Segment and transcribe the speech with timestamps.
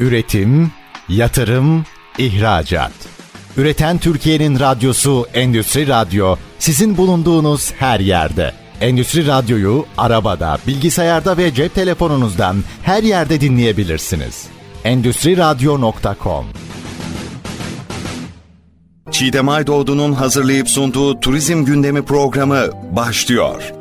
[0.00, 0.70] Üretim,
[1.08, 1.84] yatırım,
[2.18, 2.92] ihracat.
[3.56, 8.52] Üreten Türkiye'nin radyosu Endüstri Radyo sizin bulunduğunuz her yerde.
[8.80, 14.46] Endüstri Radyo'yu arabada, bilgisayarda ve cep telefonunuzdan her yerde dinleyebilirsiniz.
[14.84, 16.46] Endüstri Radyo.com
[19.10, 23.77] Çiğdem Aydoğdu'nun hazırlayıp sunduğu Turizm Gündemi programı başlıyor.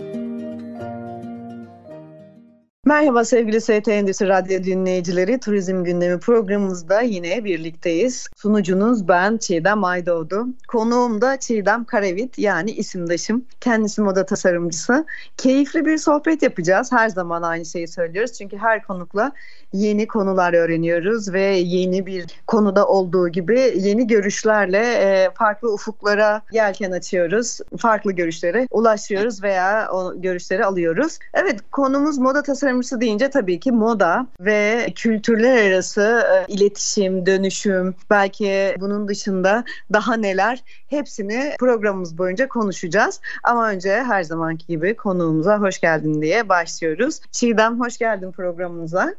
[2.88, 5.40] Merhaba sevgili ST Endüstri Radyo dinleyicileri.
[5.40, 8.28] Turizm gündemi programımızda yine birlikteyiz.
[8.36, 10.48] Sunucunuz ben Çiğdem Aydoğdu.
[10.68, 13.46] Konuğum da Çiğdem Karevit yani isimdaşım.
[13.62, 15.06] Kendisi moda tasarımcısı.
[15.38, 16.92] Keyifli bir sohbet yapacağız.
[16.92, 18.34] Her zaman aynı şeyi söylüyoruz.
[18.34, 19.32] Çünkü her konukla
[19.78, 26.92] yeni konular öğreniyoruz ve yeni bir konuda olduğu gibi yeni görüşlerle e, farklı ufuklara yelken
[26.92, 27.60] açıyoruz.
[27.78, 31.20] Farklı görüşlere ulaşıyoruz veya o görüşleri alıyoruz.
[31.34, 38.76] Evet konumuz moda tasarımcısı deyince tabii ki moda ve kültürler arası e, iletişim, dönüşüm, belki
[38.80, 43.22] bunun dışında daha neler hepsini programımız boyunca konuşacağız.
[43.44, 47.20] Ama önce her zamanki gibi konuğumuza hoş geldin diye başlıyoruz.
[47.32, 49.16] Çiğdem hoş geldin programımıza.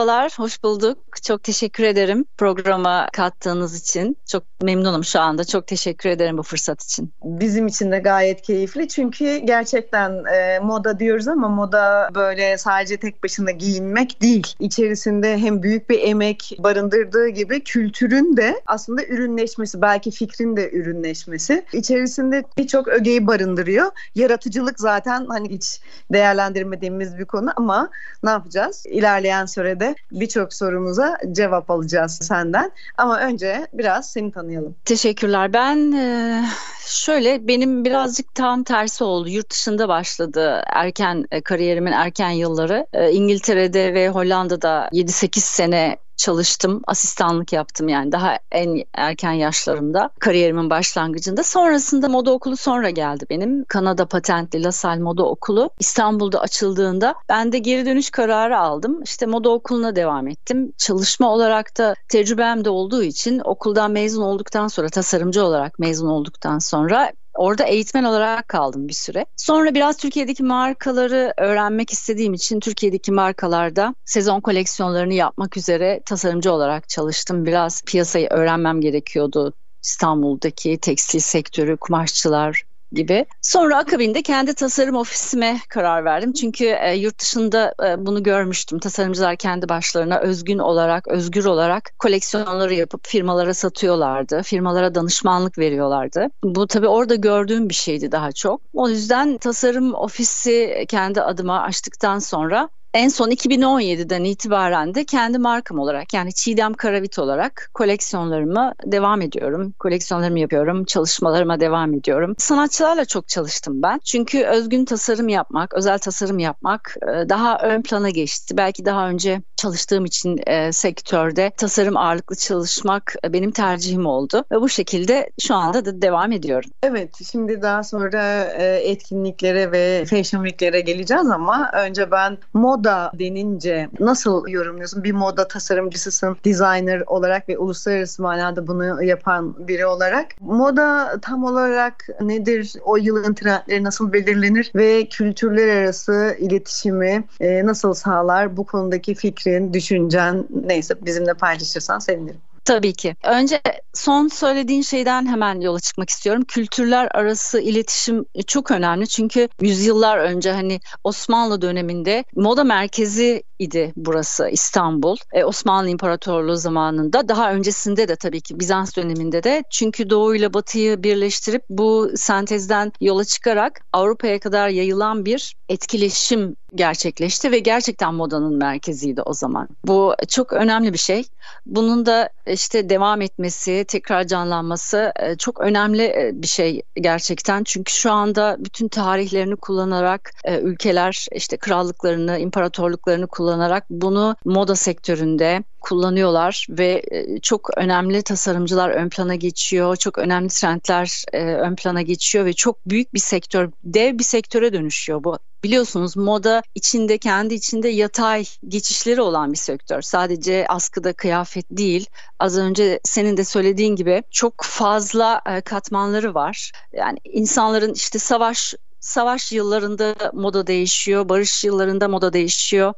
[0.00, 0.98] Merhabalar, hoş bulduk.
[1.22, 4.16] Çok teşekkür ederim programa kattığınız için.
[4.26, 5.44] Çok memnunum şu anda.
[5.44, 7.12] Çok teşekkür ederim bu fırsat için.
[7.24, 13.24] Bizim için de gayet keyifli çünkü gerçekten e, moda diyoruz ama moda böyle sadece tek
[13.24, 14.46] başına giyinmek değil.
[14.60, 21.64] İçerisinde hem büyük bir emek barındırdığı gibi kültürün de aslında ürünleşmesi, belki fikrin de ürünleşmesi.
[21.72, 23.90] İçerisinde birçok ögeyi barındırıyor.
[24.14, 25.80] Yaratıcılık zaten hani hiç
[26.12, 27.90] değerlendirmediğimiz bir konu ama
[28.22, 28.86] ne yapacağız?
[28.86, 29.79] İlerleyen sürede
[30.12, 32.72] birçok sorumuza cevap alacağız senden.
[32.98, 34.76] Ama önce biraz seni tanıyalım.
[34.84, 35.52] Teşekkürler.
[35.52, 36.42] Ben e,
[36.86, 39.28] şöyle benim birazcık tam tersi oldu.
[39.28, 42.86] Yurt dışında başladı erken e, kariyerimin erken yılları.
[42.92, 46.82] E, İngiltere'de ve Hollanda'da 7-8 sene çalıştım.
[46.86, 50.10] Asistanlık yaptım yani daha en erken yaşlarımda.
[50.20, 51.42] Kariyerimin başlangıcında.
[51.42, 53.64] Sonrasında moda okulu sonra geldi benim.
[53.64, 59.02] Kanada patentli LaSalle Moda Okulu İstanbul'da açıldığında ben de geri dönüş kararı aldım.
[59.02, 60.72] İşte moda okuluna devam ettim.
[60.78, 66.58] Çalışma olarak da tecrübem de olduğu için okuldan mezun olduktan sonra tasarımcı olarak mezun olduktan
[66.58, 69.26] sonra Orada eğitmen olarak kaldım bir süre.
[69.36, 76.88] Sonra biraz Türkiye'deki markaları öğrenmek istediğim için Türkiye'deki markalarda sezon koleksiyonlarını yapmak üzere tasarımcı olarak
[76.88, 77.46] çalıştım.
[77.46, 79.52] Biraz piyasayı öğrenmem gerekiyordu.
[79.82, 82.62] İstanbul'daki tekstil sektörü, kumaşçılar,
[82.92, 83.26] gibi.
[83.42, 86.32] Sonra akabinde kendi tasarım ofisime karar verdim.
[86.32, 88.78] Çünkü e, yurt dışında e, bunu görmüştüm.
[88.78, 94.42] Tasarımcılar kendi başlarına özgün olarak, özgür olarak koleksiyonları yapıp firmalara satıyorlardı.
[94.42, 96.26] Firmalara danışmanlık veriyorlardı.
[96.44, 98.60] Bu tabii orada gördüğüm bir şeydi daha çok.
[98.72, 105.78] O yüzden tasarım ofisi kendi adıma açtıktan sonra en son 2017'den itibaren de kendi markam
[105.78, 109.74] olarak yani Çiğdem Karavit olarak koleksiyonlarımı devam ediyorum.
[109.78, 112.34] Koleksiyonlarımı yapıyorum, çalışmalarıma devam ediyorum.
[112.38, 113.98] Sanatçılarla çok çalıştım ben.
[114.04, 118.56] Çünkü özgün tasarım yapmak, özel tasarım yapmak e, daha ön plana geçti.
[118.56, 124.44] Belki daha önce çalıştığım için e, sektörde tasarım ağırlıklı çalışmak e, benim tercihim oldu.
[124.52, 126.70] Ve bu şekilde şu anda da devam ediyorum.
[126.82, 133.10] Evet, şimdi daha sonra e, etkinliklere ve fashion week'lere geleceğiz ama önce ben mod moda
[133.14, 135.04] denince nasıl yorumluyorsun?
[135.04, 140.26] Bir moda tasarımcısısın, designer olarak ve uluslararası manada bunu yapan biri olarak.
[140.40, 142.72] Moda tam olarak nedir?
[142.84, 148.56] O yılın trendleri nasıl belirlenir ve kültürler arası iletişimi e, nasıl sağlar?
[148.56, 152.40] Bu konudaki fikrin, düşüncen neyse bizimle paylaşırsan sevinirim.
[152.64, 153.16] Tabii ki.
[153.24, 153.60] Önce
[153.94, 156.42] son söylediğin şeyden hemen yola çıkmak istiyorum.
[156.48, 159.08] Kültürler arası iletişim çok önemli.
[159.08, 165.16] Çünkü yüzyıllar önce hani Osmanlı döneminde moda merkezi idi burası İstanbul.
[165.32, 170.54] E, Osmanlı İmparatorluğu zamanında daha öncesinde de tabii ki Bizans döneminde de çünkü Doğu ile
[170.54, 178.56] Batı'yı birleştirip bu sentezden yola çıkarak Avrupa'ya kadar yayılan bir etkileşim gerçekleşti ve gerçekten modanın
[178.56, 179.68] merkeziydi o zaman.
[179.86, 181.24] Bu çok önemli bir şey.
[181.66, 187.64] Bunun da işte devam etmesi, tekrar canlanması e, çok önemli e, bir şey gerçekten.
[187.64, 195.64] Çünkü şu anda bütün tarihlerini kullanarak e, ülkeler işte krallıklarını, imparatorluklarını kullanarak bunu moda sektöründe
[195.80, 197.02] kullanıyorlar ve
[197.42, 199.96] çok önemli tasarımcılar ön plana geçiyor.
[199.96, 201.24] Çok önemli trendler
[201.60, 206.62] ön plana geçiyor ve çok büyük bir sektör, dev bir sektöre dönüşüyor bu Biliyorsunuz moda
[206.74, 210.02] içinde kendi içinde yatay geçişleri olan bir sektör.
[210.02, 212.06] Sadece askıda kıyafet değil.
[212.38, 216.72] Az önce senin de söylediğin gibi çok fazla e, katmanları var.
[216.92, 222.94] Yani insanların işte savaş savaş yıllarında moda değişiyor, barış yıllarında moda değişiyor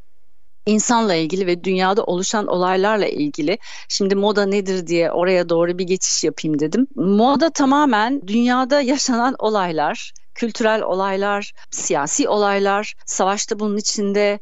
[0.66, 3.58] insanla ilgili ve dünyada oluşan olaylarla ilgili.
[3.88, 6.86] Şimdi moda nedir diye oraya doğru bir geçiş yapayım dedim.
[6.94, 14.38] Moda tamamen dünyada yaşanan olaylar, kültürel olaylar, siyasi olaylar, savaşta bunun içinde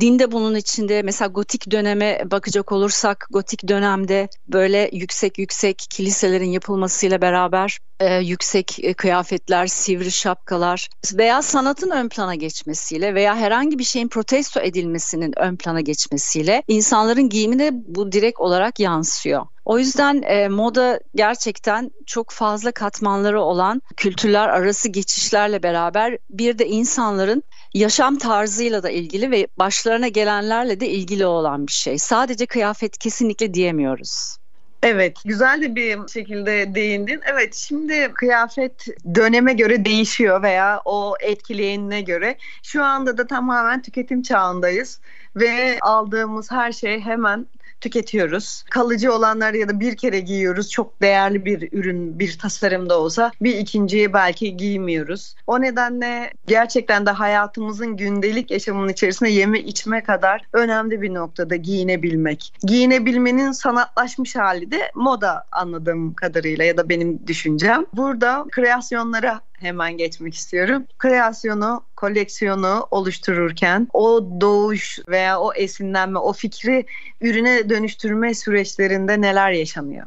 [0.00, 6.50] Din de bunun içinde mesela gotik döneme bakacak olursak gotik dönemde böyle yüksek yüksek kiliselerin
[6.50, 13.78] yapılmasıyla beraber e, yüksek e, kıyafetler, sivri şapkalar veya sanatın ön plana geçmesiyle veya herhangi
[13.78, 19.46] bir şeyin protesto edilmesinin ön plana geçmesiyle insanların giyimine bu direkt olarak yansıyor.
[19.64, 26.66] O yüzden e, moda gerçekten çok fazla katmanları olan kültürler arası geçişlerle beraber bir de
[26.66, 27.42] insanların
[27.74, 31.98] yaşam tarzıyla da ilgili ve başlarına gelenlerle de ilgili olan bir şey.
[31.98, 34.36] Sadece kıyafet kesinlikle diyemiyoruz.
[34.84, 37.20] Evet, güzel de bir şekilde değindin.
[37.32, 42.36] Evet, şimdi kıyafet döneme göre değişiyor veya o etkileyenine göre.
[42.62, 45.00] Şu anda da tamamen tüketim çağındayız
[45.36, 47.46] ve aldığımız her şey hemen
[47.84, 48.64] tüketiyoruz.
[48.70, 50.70] Kalıcı olanları ya da bir kere giyiyoruz.
[50.70, 55.34] Çok değerli bir ürün, bir tasarımda olsa bir ikinciyi belki giymiyoruz.
[55.46, 62.52] O nedenle gerçekten de hayatımızın gündelik yaşamının içerisinde yeme içme kadar önemli bir noktada giyinebilmek.
[62.62, 67.86] Giyinebilmenin sanatlaşmış hali de moda anladığım kadarıyla ya da benim düşüncem.
[67.92, 70.86] Burada kreasyonlara hemen geçmek istiyorum.
[70.98, 76.86] Kreasyonu, koleksiyonu oluştururken o doğuş veya o esinlenme, o fikri
[77.20, 80.06] ürüne dönüştürme süreçlerinde neler yaşanıyor?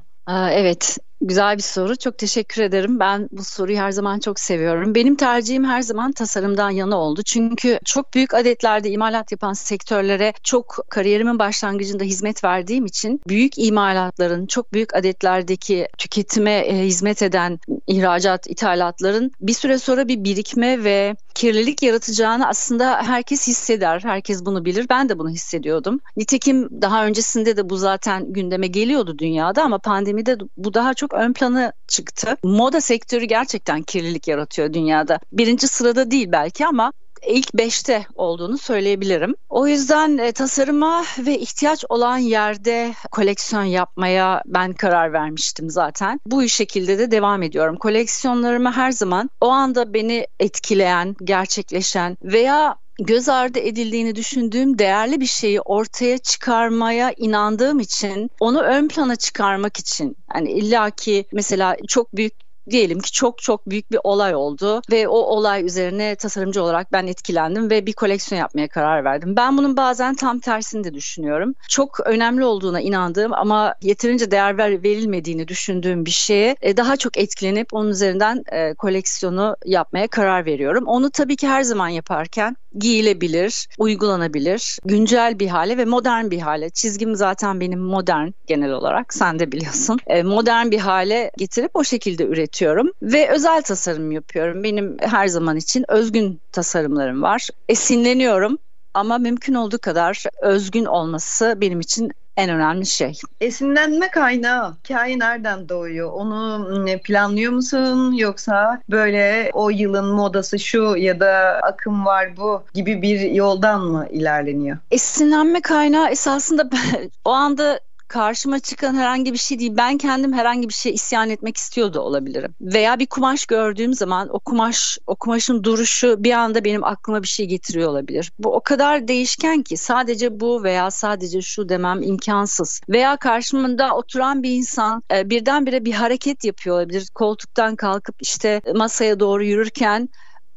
[0.51, 1.96] Evet, Güzel bir soru.
[1.96, 3.00] Çok teşekkür ederim.
[3.00, 4.96] Ben bu soruyu her zaman çok seviyorum.
[4.96, 7.22] Benim tercihim her zaman tasarımdan yana oldu.
[7.24, 14.48] Çünkü çok büyük adetlerde imalat yapan sektörlere çok kariyerimin başlangıcında hizmet verdiğim için büyük imalatların,
[14.48, 21.16] çok büyük adetlerdeki tüketime e, hizmet eden ihracat, ithalatların bir süre sonra bir birikme ve
[21.36, 24.00] kirlilik yaratacağını aslında herkes hisseder.
[24.04, 24.86] Herkes bunu bilir.
[24.90, 26.00] Ben de bunu hissediyordum.
[26.18, 31.33] Nitekim daha öncesinde de bu zaten gündeme geliyordu dünyada ama pandemide bu daha çok ön
[31.33, 32.38] plana çıktı.
[32.44, 35.19] Moda sektörü gerçekten kirlilik yaratıyor dünyada.
[35.31, 36.92] Birinci sırada değil belki ama
[37.27, 39.36] ilk beşte olduğunu söyleyebilirim.
[39.50, 46.19] O yüzden e, tasarıma ve ihtiyaç olan yerde koleksiyon yapmaya ben karar vermiştim zaten.
[46.25, 47.75] Bu şekilde de devam ediyorum.
[47.75, 55.25] Koleksiyonlarımı her zaman o anda beni etkileyen, gerçekleşen veya göz ardı edildiğini düşündüğüm değerli bir
[55.25, 62.33] şeyi ortaya çıkarmaya inandığım için onu ön plana çıkarmak için yani illaki mesela çok büyük
[62.69, 67.08] diyelim ki çok çok büyük bir olay oldu ve o olay üzerine tasarımcı olarak ben
[67.08, 69.36] etkilendim ve bir koleksiyon yapmaya karar verdim.
[69.36, 71.54] Ben bunun bazen tam tersini de düşünüyorum.
[71.69, 77.18] Çok önemli olduğuna inandığım ama yeterince değer ver, verilmediğini düşündüğüm bir şeye e, daha çok
[77.18, 80.84] etkilenip onun üzerinden e, koleksiyonu yapmaya karar veriyorum.
[80.88, 86.69] Onu tabii ki her zaman yaparken giyilebilir, uygulanabilir, güncel bir hale ve modern bir hale.
[86.69, 90.00] Çizgim zaten benim modern genel olarak sen de biliyorsun.
[90.08, 92.56] E, modern bir hale getirip o şekilde üretiyorum
[93.01, 94.63] ve özel tasarım yapıyorum.
[94.63, 97.48] Benim her zaman için özgün tasarımlarım var.
[97.69, 98.57] Esinleniyorum
[98.94, 103.19] ama mümkün olduğu kadar özgün olması benim için en önemli şey.
[103.42, 106.12] Esinlenme kaynağı hikaye nereden doğuyor?
[106.12, 113.01] Onu planlıyor musun yoksa böyle o yılın modası şu ya da akım var bu gibi
[113.01, 114.77] bir yoldan mı ilerleniyor?
[114.92, 116.69] Esinlenme kaynağı esasında
[117.25, 119.73] o anda karşıma çıkan herhangi bir şey değil.
[119.78, 122.56] Ben kendim herhangi bir şey isyan etmek istiyor da olabilirim.
[122.61, 127.28] Veya bir kumaş gördüğüm zaman o kumaş, o kumaşın duruşu bir anda benim aklıma bir
[127.28, 128.31] şey getiriyor olabilir.
[128.40, 132.81] Bu o kadar değişken ki sadece bu veya sadece şu demem imkansız.
[132.90, 137.07] Veya karşımda oturan bir insan e, birdenbire bir hareket yapıyor olabilir.
[137.16, 140.09] Koltuktan kalkıp işte masaya doğru yürürken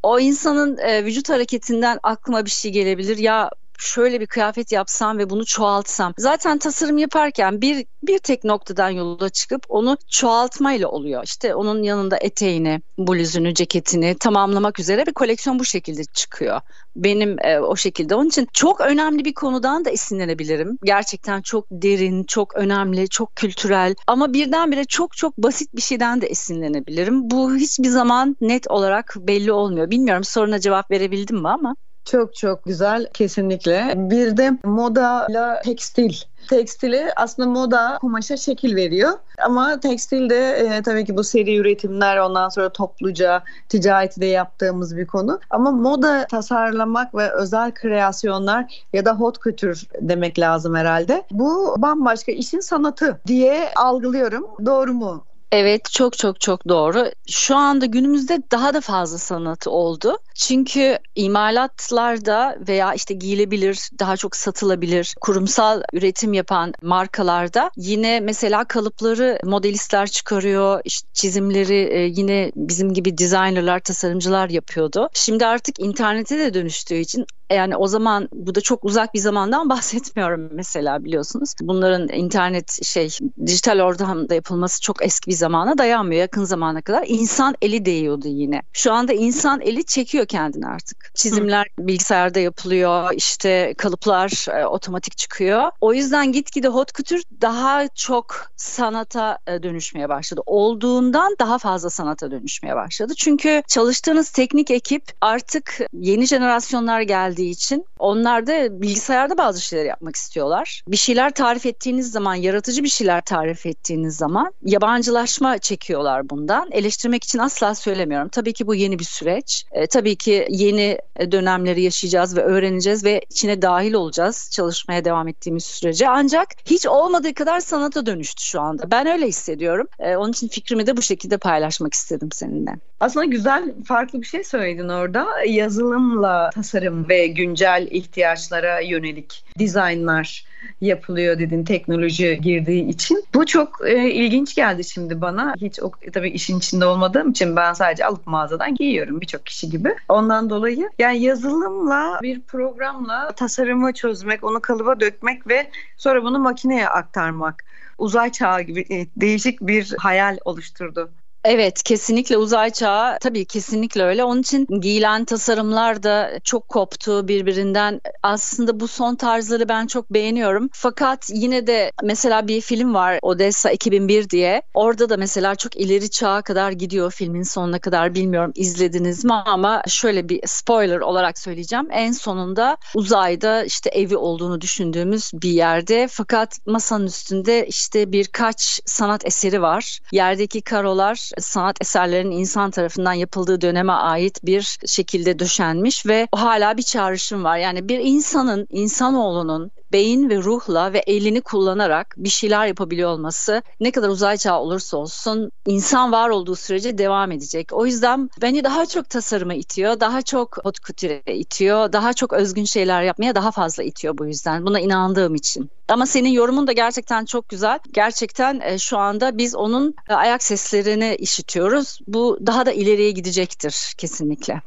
[0.02, 3.19] o insanın e, vücut hareketinden aklıma bir şey gelebilir.
[3.19, 6.14] Ya şöyle bir kıyafet yapsam ve bunu çoğaltsam.
[6.18, 11.25] Zaten tasarım yaparken bir bir tek noktadan yola çıkıp onu çoğaltmayla oluyor.
[11.25, 16.60] İşte onun yanında eteğini, bluzunu, ceketini tamamlamak üzere bir koleksiyon bu şekilde çıkıyor.
[16.96, 18.14] Benim e, o şekilde.
[18.14, 20.78] Onun için çok önemli bir konudan da esinlenebilirim.
[20.84, 26.26] Gerçekten çok derin, çok önemli, çok kültürel ama birdenbire çok çok basit bir şeyden de
[26.26, 27.30] esinlenebilirim.
[27.30, 29.90] Bu hiçbir zaman net olarak belli olmuyor.
[29.90, 31.76] Bilmiyorum soruna cevap verebildim mi ama.
[32.04, 33.92] Çok çok güzel kesinlikle.
[33.97, 36.14] Bir de moda ile tekstil.
[36.49, 39.11] Tekstili aslında moda kumaşa şekil veriyor.
[39.45, 45.07] Ama tekstilde e, tabii ki bu seri üretimler ondan sonra topluca ticareti de yaptığımız bir
[45.07, 45.40] konu.
[45.50, 51.23] Ama moda tasarlamak ve özel kreasyonlar ya da hot couture demek lazım herhalde.
[51.30, 54.47] Bu bambaşka işin sanatı diye algılıyorum.
[54.66, 57.11] Doğru mu Evet çok çok çok doğru.
[57.28, 60.19] Şu anda günümüzde daha da fazla sanat oldu.
[60.35, 69.38] Çünkü imalatlarda veya işte giyilebilir, daha çok satılabilir, kurumsal üretim yapan markalarda yine mesela kalıpları
[69.45, 75.09] modelistler çıkarıyor, işte çizimleri e, yine bizim gibi designerlar, tasarımcılar yapıyordu.
[75.14, 79.69] Şimdi artık internete de dönüştüğü için yani o zaman bu da çok uzak bir zamandan
[79.71, 81.54] bahsetmiyorum mesela biliyorsunuz.
[81.61, 83.09] Bunların internet şey
[83.47, 86.21] dijital ortamda yapılması çok eski bir zamana dayanmıyor.
[86.21, 88.62] Yakın zamana kadar insan eli değiyordu yine.
[88.73, 91.11] Şu anda insan eli çekiyor kendini artık.
[91.14, 91.87] Çizimler Hı.
[91.87, 93.11] bilgisayarda yapılıyor.
[93.14, 95.71] işte kalıplar e, otomatik çıkıyor.
[95.80, 100.40] O yüzden gitgide hot couture daha çok sanata e, dönüşmeye başladı.
[100.47, 103.12] Olduğundan daha fazla sanata dönüşmeye başladı.
[103.16, 107.00] Çünkü çalıştığınız teknik ekip artık yeni jenerasyonlar
[107.40, 110.82] geldiği için onlar da bilgisayarda bazı şeyler yapmak istiyorlar.
[110.88, 116.68] Bir şeyler tarif ettiğiniz zaman, yaratıcı bir şeyler tarif ettiğiniz zaman yabancılaşma çekiyorlar bundan.
[116.70, 118.28] Eleştirmek için asla söylemiyorum.
[118.28, 119.64] Tabii ki bu yeni bir süreç.
[119.73, 120.99] E, tabii ki yeni
[121.32, 126.09] dönemleri yaşayacağız ve öğreneceğiz ve içine dahil olacağız çalışmaya devam ettiğimiz sürece.
[126.09, 128.90] Ancak hiç olmadığı kadar sanata dönüştü şu anda.
[128.90, 129.87] Ben öyle hissediyorum.
[129.99, 132.70] E, onun için fikrimi de bu şekilde paylaşmak istedim seninle.
[133.00, 135.26] Aslında güzel, farklı bir şey söyledin orada.
[135.47, 143.25] Yazılımla tasarım ve güncel ihtiyaçlara yönelik dizaynlar yapılıyor dedin teknoloji girdiği için.
[143.34, 145.54] Bu çok e, ilginç geldi şimdi bana.
[145.60, 149.94] Hiç o, tabii işin içinde olmadığım için ben sadece alıp mağazadan giyiyorum birçok kişi gibi.
[150.08, 156.88] Ondan dolayı yani yazılımla bir programla tasarımı çözmek, onu kalıba dökmek ve sonra bunu makineye
[156.88, 157.64] aktarmak
[157.99, 161.10] uzay çağı gibi e, değişik bir hayal oluşturdu.
[161.44, 164.25] Evet kesinlikle uzay çağı tabii kesinlikle öyle.
[164.25, 168.00] Onun için giyilen tasarımlar da çok koptu birbirinden.
[168.23, 170.68] Aslında bu son tarzları ben çok beğeniyorum.
[170.73, 174.62] Fakat yine de mesela bir film var Odessa 2001 diye.
[174.75, 179.82] Orada da mesela çok ileri çağa kadar gidiyor filmin sonuna kadar bilmiyorum izlediniz mi ama
[179.88, 181.88] şöyle bir spoiler olarak söyleyeceğim.
[181.90, 189.26] En sonunda uzayda işte evi olduğunu düşündüğümüz bir yerde fakat masanın üstünde işte birkaç sanat
[189.26, 189.99] eseri var.
[190.12, 196.82] Yerdeki karolar sanat eserlerinin insan tarafından yapıldığı döneme ait bir şekilde döşenmiş ve hala bir
[196.82, 197.58] çağrışım var.
[197.58, 203.90] Yani bir insanın, insanoğlunun beyin ve ruhla ve elini kullanarak bir şeyler yapabiliyor olması ne
[203.90, 207.73] kadar uzay çağı olursa olsun insan var olduğu sürece devam edecek.
[207.73, 212.64] O yüzden beni daha çok tasarıma itiyor, daha çok hot couture'e itiyor, daha çok özgün
[212.64, 214.66] şeyler yapmaya daha fazla itiyor bu yüzden.
[214.66, 215.70] Buna inandığım için.
[215.88, 217.78] Ama senin yorumun da gerçekten çok güzel.
[217.92, 221.99] Gerçekten e, şu anda biz onun e, ayak seslerini işitiyoruz.
[222.06, 224.62] Bu daha da ileriye gidecektir kesinlikle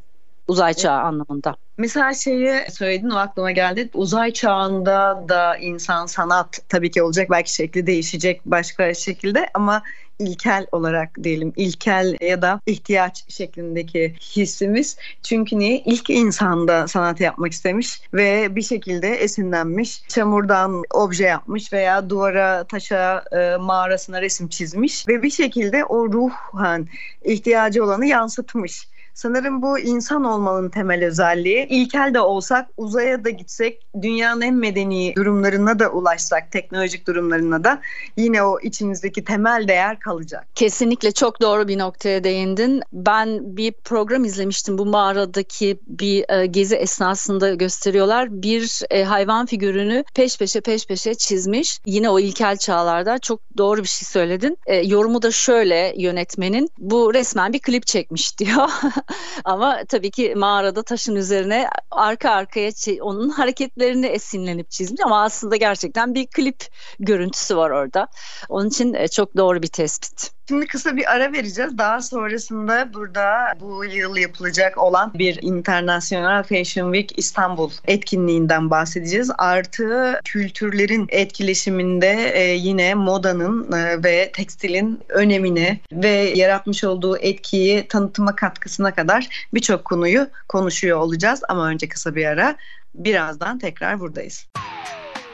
[0.47, 1.55] uzay çağı anlamında.
[1.77, 3.89] Mesela şeyi söyledin o aklıma geldi.
[3.93, 7.29] Uzay çağında da insan sanat tabii ki olacak.
[7.31, 9.83] Belki şekli değişecek başka şekilde ama
[10.19, 14.97] ilkel olarak diyelim ilkel ya da ihtiyaç şeklindeki hissimiz.
[15.23, 15.79] Çünkü niye?
[15.79, 20.07] İlk insanda sanat yapmak istemiş ve bir şekilde esinlenmiş.
[20.07, 26.87] Çamurdan obje yapmış veya duvara, taşa, e, mağarasına resim çizmiş ve bir şekilde o ruhan
[27.23, 28.92] ihtiyacı olanı yansıtmış.
[29.13, 31.67] Sanırım bu insan olmanın temel özelliği.
[31.67, 37.81] İlkel de olsak, uzaya da gitsek, dünyanın en medeni durumlarına da ulaşsak, teknolojik durumlarına da
[38.17, 40.47] yine o içimizdeki temel değer kalacak.
[40.55, 42.81] Kesinlikle çok doğru bir noktaya değindin.
[42.93, 44.77] Ben bir program izlemiştim.
[44.77, 48.41] Bu mağaradaki bir e, gezi esnasında gösteriyorlar.
[48.43, 51.79] Bir e, hayvan figürünü peş peşe peş peşe çizmiş.
[51.85, 54.57] Yine o ilkel çağlarda çok doğru bir şey söyledin.
[54.65, 56.69] E, yorumu da şöyle yönetmenin.
[56.77, 58.69] Bu resmen bir klip çekmiş diyor.
[59.45, 66.15] Ama tabii ki mağarada taşın üzerine arka arkaya onun hareketlerini esinlenip çizmiş ama aslında gerçekten
[66.15, 66.67] bir klip
[66.99, 68.07] görüntüsü var orada.
[68.49, 70.31] Onun için e, çok doğru bir tespit.
[70.47, 71.77] Şimdi kısa bir ara vereceğiz.
[71.77, 79.31] Daha sonrasında burada bu yıl yapılacak olan bir International Fashion Week İstanbul etkinliğinden bahsedeceğiz.
[79.37, 88.35] Artı kültürlerin etkileşiminde e, yine modanın e, ve tekstilin önemini ve yaratmış olduğu etkiyi tanıtıma
[88.35, 91.41] katkısına kadar birçok konuyu konuşuyor olacağız.
[91.49, 92.55] Ama önce kısa bir ara.
[92.95, 94.47] Birazdan tekrar buradayız.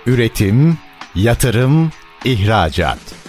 [0.05, 0.77] Üretim,
[1.15, 1.91] yatırım,
[2.25, 3.28] ihracat.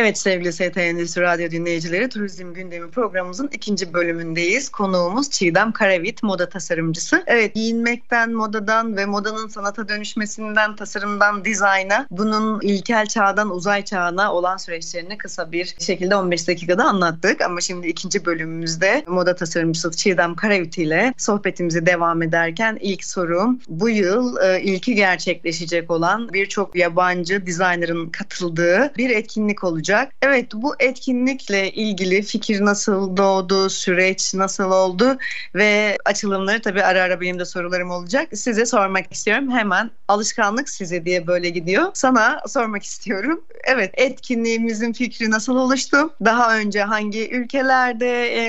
[0.00, 4.68] Evet sevgili ST Endüstri Radyo dinleyicileri Turizm Gündemi programımızın ikinci bölümündeyiz.
[4.68, 7.22] Konuğumuz Çiğdem Karavit, moda tasarımcısı.
[7.26, 14.56] Evet giyinmekten, modadan ve modanın sanata dönüşmesinden, tasarımdan dizayna, bunun ilkel çağdan uzay çağına olan
[14.56, 17.40] süreçlerini kısa bir şekilde 15 dakikada anlattık.
[17.40, 23.88] Ama şimdi ikinci bölümümüzde moda tasarımcısı Çiğdem Karavit ile sohbetimizi devam ederken ilk sorum bu
[23.88, 30.12] yıl e, ilki gerçekleşecek olan birçok yabancı dizaynerin katıldığı bir etkinlik olacak olacak.
[30.22, 35.18] Evet bu etkinlikle ilgili fikir nasıl doğdu, süreç nasıl oldu
[35.54, 38.28] ve açılımları tabii ara ara benim de sorularım olacak.
[38.34, 39.50] Size sormak istiyorum.
[39.50, 41.90] Hemen alışkanlık size diye böyle gidiyor.
[41.94, 43.44] Sana sormak istiyorum.
[43.64, 46.14] Evet etkinliğimizin fikri nasıl oluştu?
[46.24, 48.40] Daha önce hangi ülkelerde e,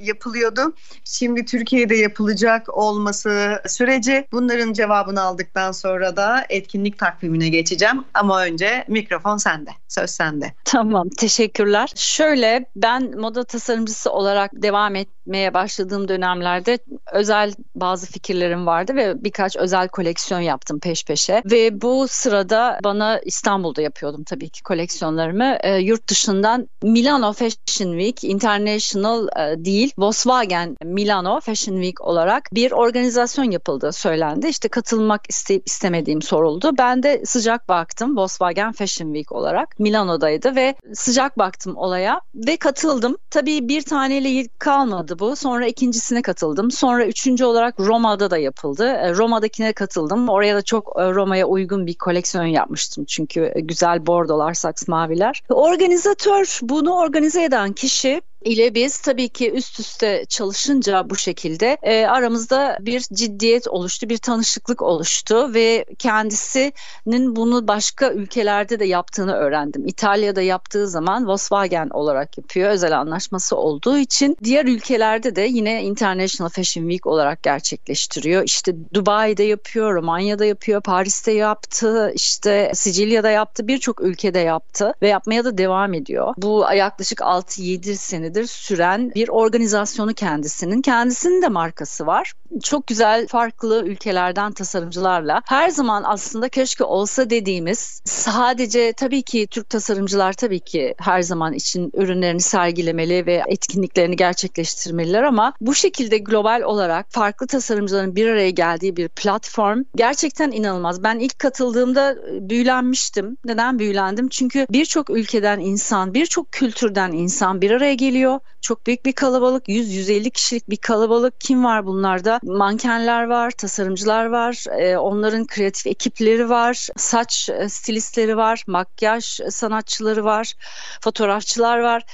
[0.00, 0.74] yapılıyordu?
[1.04, 4.26] Şimdi Türkiye'de yapılacak olması süreci.
[4.32, 8.04] Bunların cevabını aldıktan sonra da etkinlik takvimine geçeceğim.
[8.14, 9.70] Ama önce mikrofon sende.
[9.88, 10.57] Söz sende.
[10.64, 11.92] Tamam teşekkürler.
[11.96, 14.94] Şöyle ben moda tasarımcısı olarak devam
[15.28, 16.78] etmeye başladığım dönemlerde
[17.12, 21.42] özel bazı fikirlerim vardı ve birkaç özel koleksiyon yaptım peş peşe.
[21.44, 25.56] Ve bu sırada bana İstanbul'da yapıyordum tabii ki koleksiyonlarımı.
[25.60, 32.72] E, yurt dışından Milano Fashion Week International e, değil Volkswagen Milano Fashion Week olarak bir
[32.72, 34.46] organizasyon yapıldığı söylendi.
[34.46, 36.70] İşte katılmak isteyip istemediğim soruldu.
[36.78, 39.76] Ben de sıcak baktım Volkswagen Fashion Week olarak.
[40.18, 43.16] Ankara'daydı ve sıcak baktım olaya ve katıldım.
[43.30, 45.36] Tabii bir taneyle kalmadı bu.
[45.36, 46.70] Sonra ikincisine katıldım.
[46.70, 48.86] Sonra üçüncü olarak Roma'da da yapıldı.
[48.86, 50.28] E, Roma'dakine katıldım.
[50.28, 53.04] Oraya da çok e, Roma'ya uygun bir koleksiyon yapmıştım.
[53.04, 55.42] Çünkü güzel bordolar, saks maviler.
[55.48, 62.06] Organizatör, bunu organize eden kişi ile biz tabii ki üst üste çalışınca bu şekilde e,
[62.06, 69.86] aramızda bir ciddiyet oluştu, bir tanışıklık oluştu ve kendisinin bunu başka ülkelerde de yaptığını öğrendim.
[69.86, 76.48] İtalya'da yaptığı zaman Volkswagen olarak yapıyor, özel anlaşması olduğu için diğer ülkelerde de yine International
[76.48, 78.42] Fashion Week olarak gerçekleştiriyor.
[78.44, 85.44] İşte Dubai'de yapıyor, Romanya'da yapıyor, Paris'te yaptı, işte Sicilya'da yaptı, birçok ülkede yaptı ve yapmaya
[85.44, 86.34] da devam ediyor.
[86.36, 90.82] Bu yaklaşık 6-7 senedir senedir süren bir organizasyonu kendisinin.
[90.82, 92.32] Kendisinin de markası var.
[92.62, 99.70] Çok güzel farklı ülkelerden tasarımcılarla her zaman aslında keşke olsa dediğimiz sadece tabii ki Türk
[99.70, 106.62] tasarımcılar tabii ki her zaman için ürünlerini sergilemeli ve etkinliklerini gerçekleştirmeliler ama bu şekilde global
[106.62, 111.02] olarak farklı tasarımcıların bir araya geldiği bir platform gerçekten inanılmaz.
[111.02, 112.16] Ben ilk katıldığımda
[112.50, 113.36] büyülenmiştim.
[113.44, 114.28] Neden büyülendim?
[114.28, 118.40] Çünkü birçok ülkeden insan, birçok kültürden insan bir araya geliyor.
[118.60, 119.68] Çok büyük bir kalabalık.
[119.68, 121.40] 100-150 kişilik bir kalabalık.
[121.40, 122.37] Kim var bunlarda?
[122.42, 130.24] Mankenler var, tasarımcılar var, e, onların kreatif ekipleri var, saç e, stilistleri var, makyaj sanatçıları
[130.24, 130.54] var,
[131.00, 132.04] fotoğrafçılar var.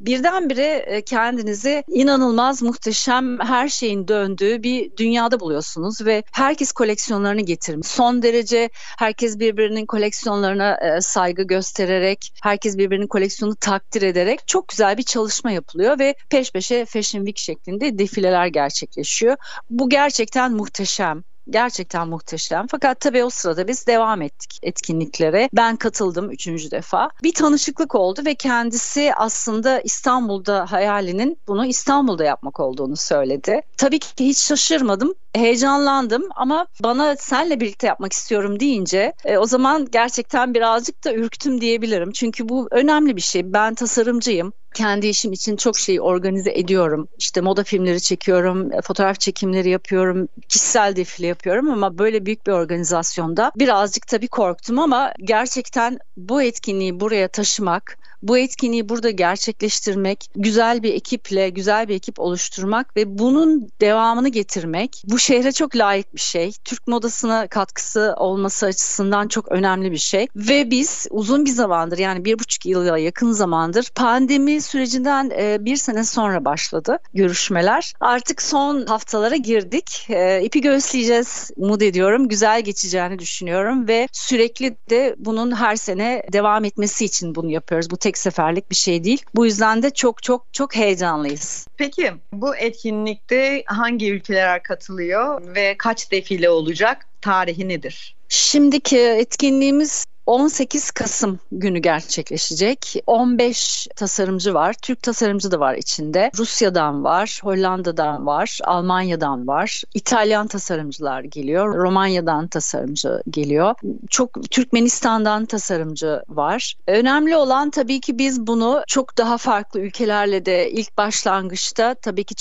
[0.00, 7.86] Birdenbire e, kendinizi inanılmaz muhteşem her şeyin döndüğü bir dünyada buluyorsunuz ve herkes koleksiyonlarını getirmiş.
[7.86, 14.98] Son derece herkes birbirinin koleksiyonlarına e, saygı göstererek, herkes birbirinin koleksiyonunu takdir ederek çok güzel
[14.98, 19.36] bir çalışma yapılıyor ve peş peşe Fashion Week şeklinde defileler gerçekleşiyor.
[19.74, 22.66] Bu gerçekten muhteşem gerçekten muhteşem.
[22.70, 25.48] Fakat tabii o sırada biz devam ettik etkinliklere.
[25.52, 27.08] Ben katıldım üçüncü defa.
[27.22, 33.60] Bir tanışıklık oldu ve kendisi aslında İstanbul'da hayalinin bunu İstanbul'da yapmak olduğunu söyledi.
[33.76, 35.14] Tabii ki hiç şaşırmadım.
[35.34, 41.60] Heyecanlandım ama bana senle birlikte yapmak istiyorum deyince e, o zaman gerçekten birazcık da ürktüm
[41.60, 42.12] diyebilirim.
[42.12, 43.52] Çünkü bu önemli bir şey.
[43.52, 47.08] Ben tasarımcıyım kendi işim için çok şeyi organize ediyorum.
[47.18, 53.52] İşte moda filmleri çekiyorum, fotoğraf çekimleri yapıyorum, kişisel defile yapıyorum ama böyle büyük bir organizasyonda
[53.56, 60.94] birazcık tabii korktum ama gerçekten bu etkinliği buraya taşımak bu etkinliği burada gerçekleştirmek, güzel bir
[60.94, 66.52] ekiple, güzel bir ekip oluşturmak ve bunun devamını getirmek bu şehre çok layık bir şey.
[66.64, 70.26] Türk modasına katkısı olması açısından çok önemli bir şey.
[70.36, 75.76] Ve biz uzun bir zamandır yani bir buçuk yıla yakın zamandır pandemi sürecinden e, bir
[75.76, 77.92] sene sonra başladı görüşmeler.
[78.00, 80.06] Artık son haftalara girdik.
[80.08, 82.28] E, ipi göğüsleyeceğiz umut ediyorum.
[82.28, 87.90] Güzel geçeceğini düşünüyorum ve sürekli de bunun her sene devam etmesi için bunu yapıyoruz.
[87.90, 89.22] Bu tek tek seferlik bir şey değil.
[89.34, 91.66] Bu yüzden de çok çok çok heyecanlıyız.
[91.76, 97.06] Peki bu etkinlikte hangi ülkeler katılıyor ve kaç defile olacak?
[97.20, 98.16] Tarihi nedir?
[98.28, 103.02] Şimdiki etkinliğimiz 18 Kasım günü gerçekleşecek.
[103.06, 104.74] 15 tasarımcı var.
[104.82, 106.30] Türk tasarımcı da var içinde.
[106.36, 109.82] Rusya'dan var, Hollanda'dan var, Almanya'dan var.
[109.94, 111.74] İtalyan tasarımcılar geliyor.
[111.74, 113.74] Romanya'dan tasarımcı geliyor.
[114.10, 116.74] Çok Türkmenistan'dan tasarımcı var.
[116.86, 122.34] Önemli olan tabii ki biz bunu çok daha farklı ülkelerle de ilk başlangıçta tabii ki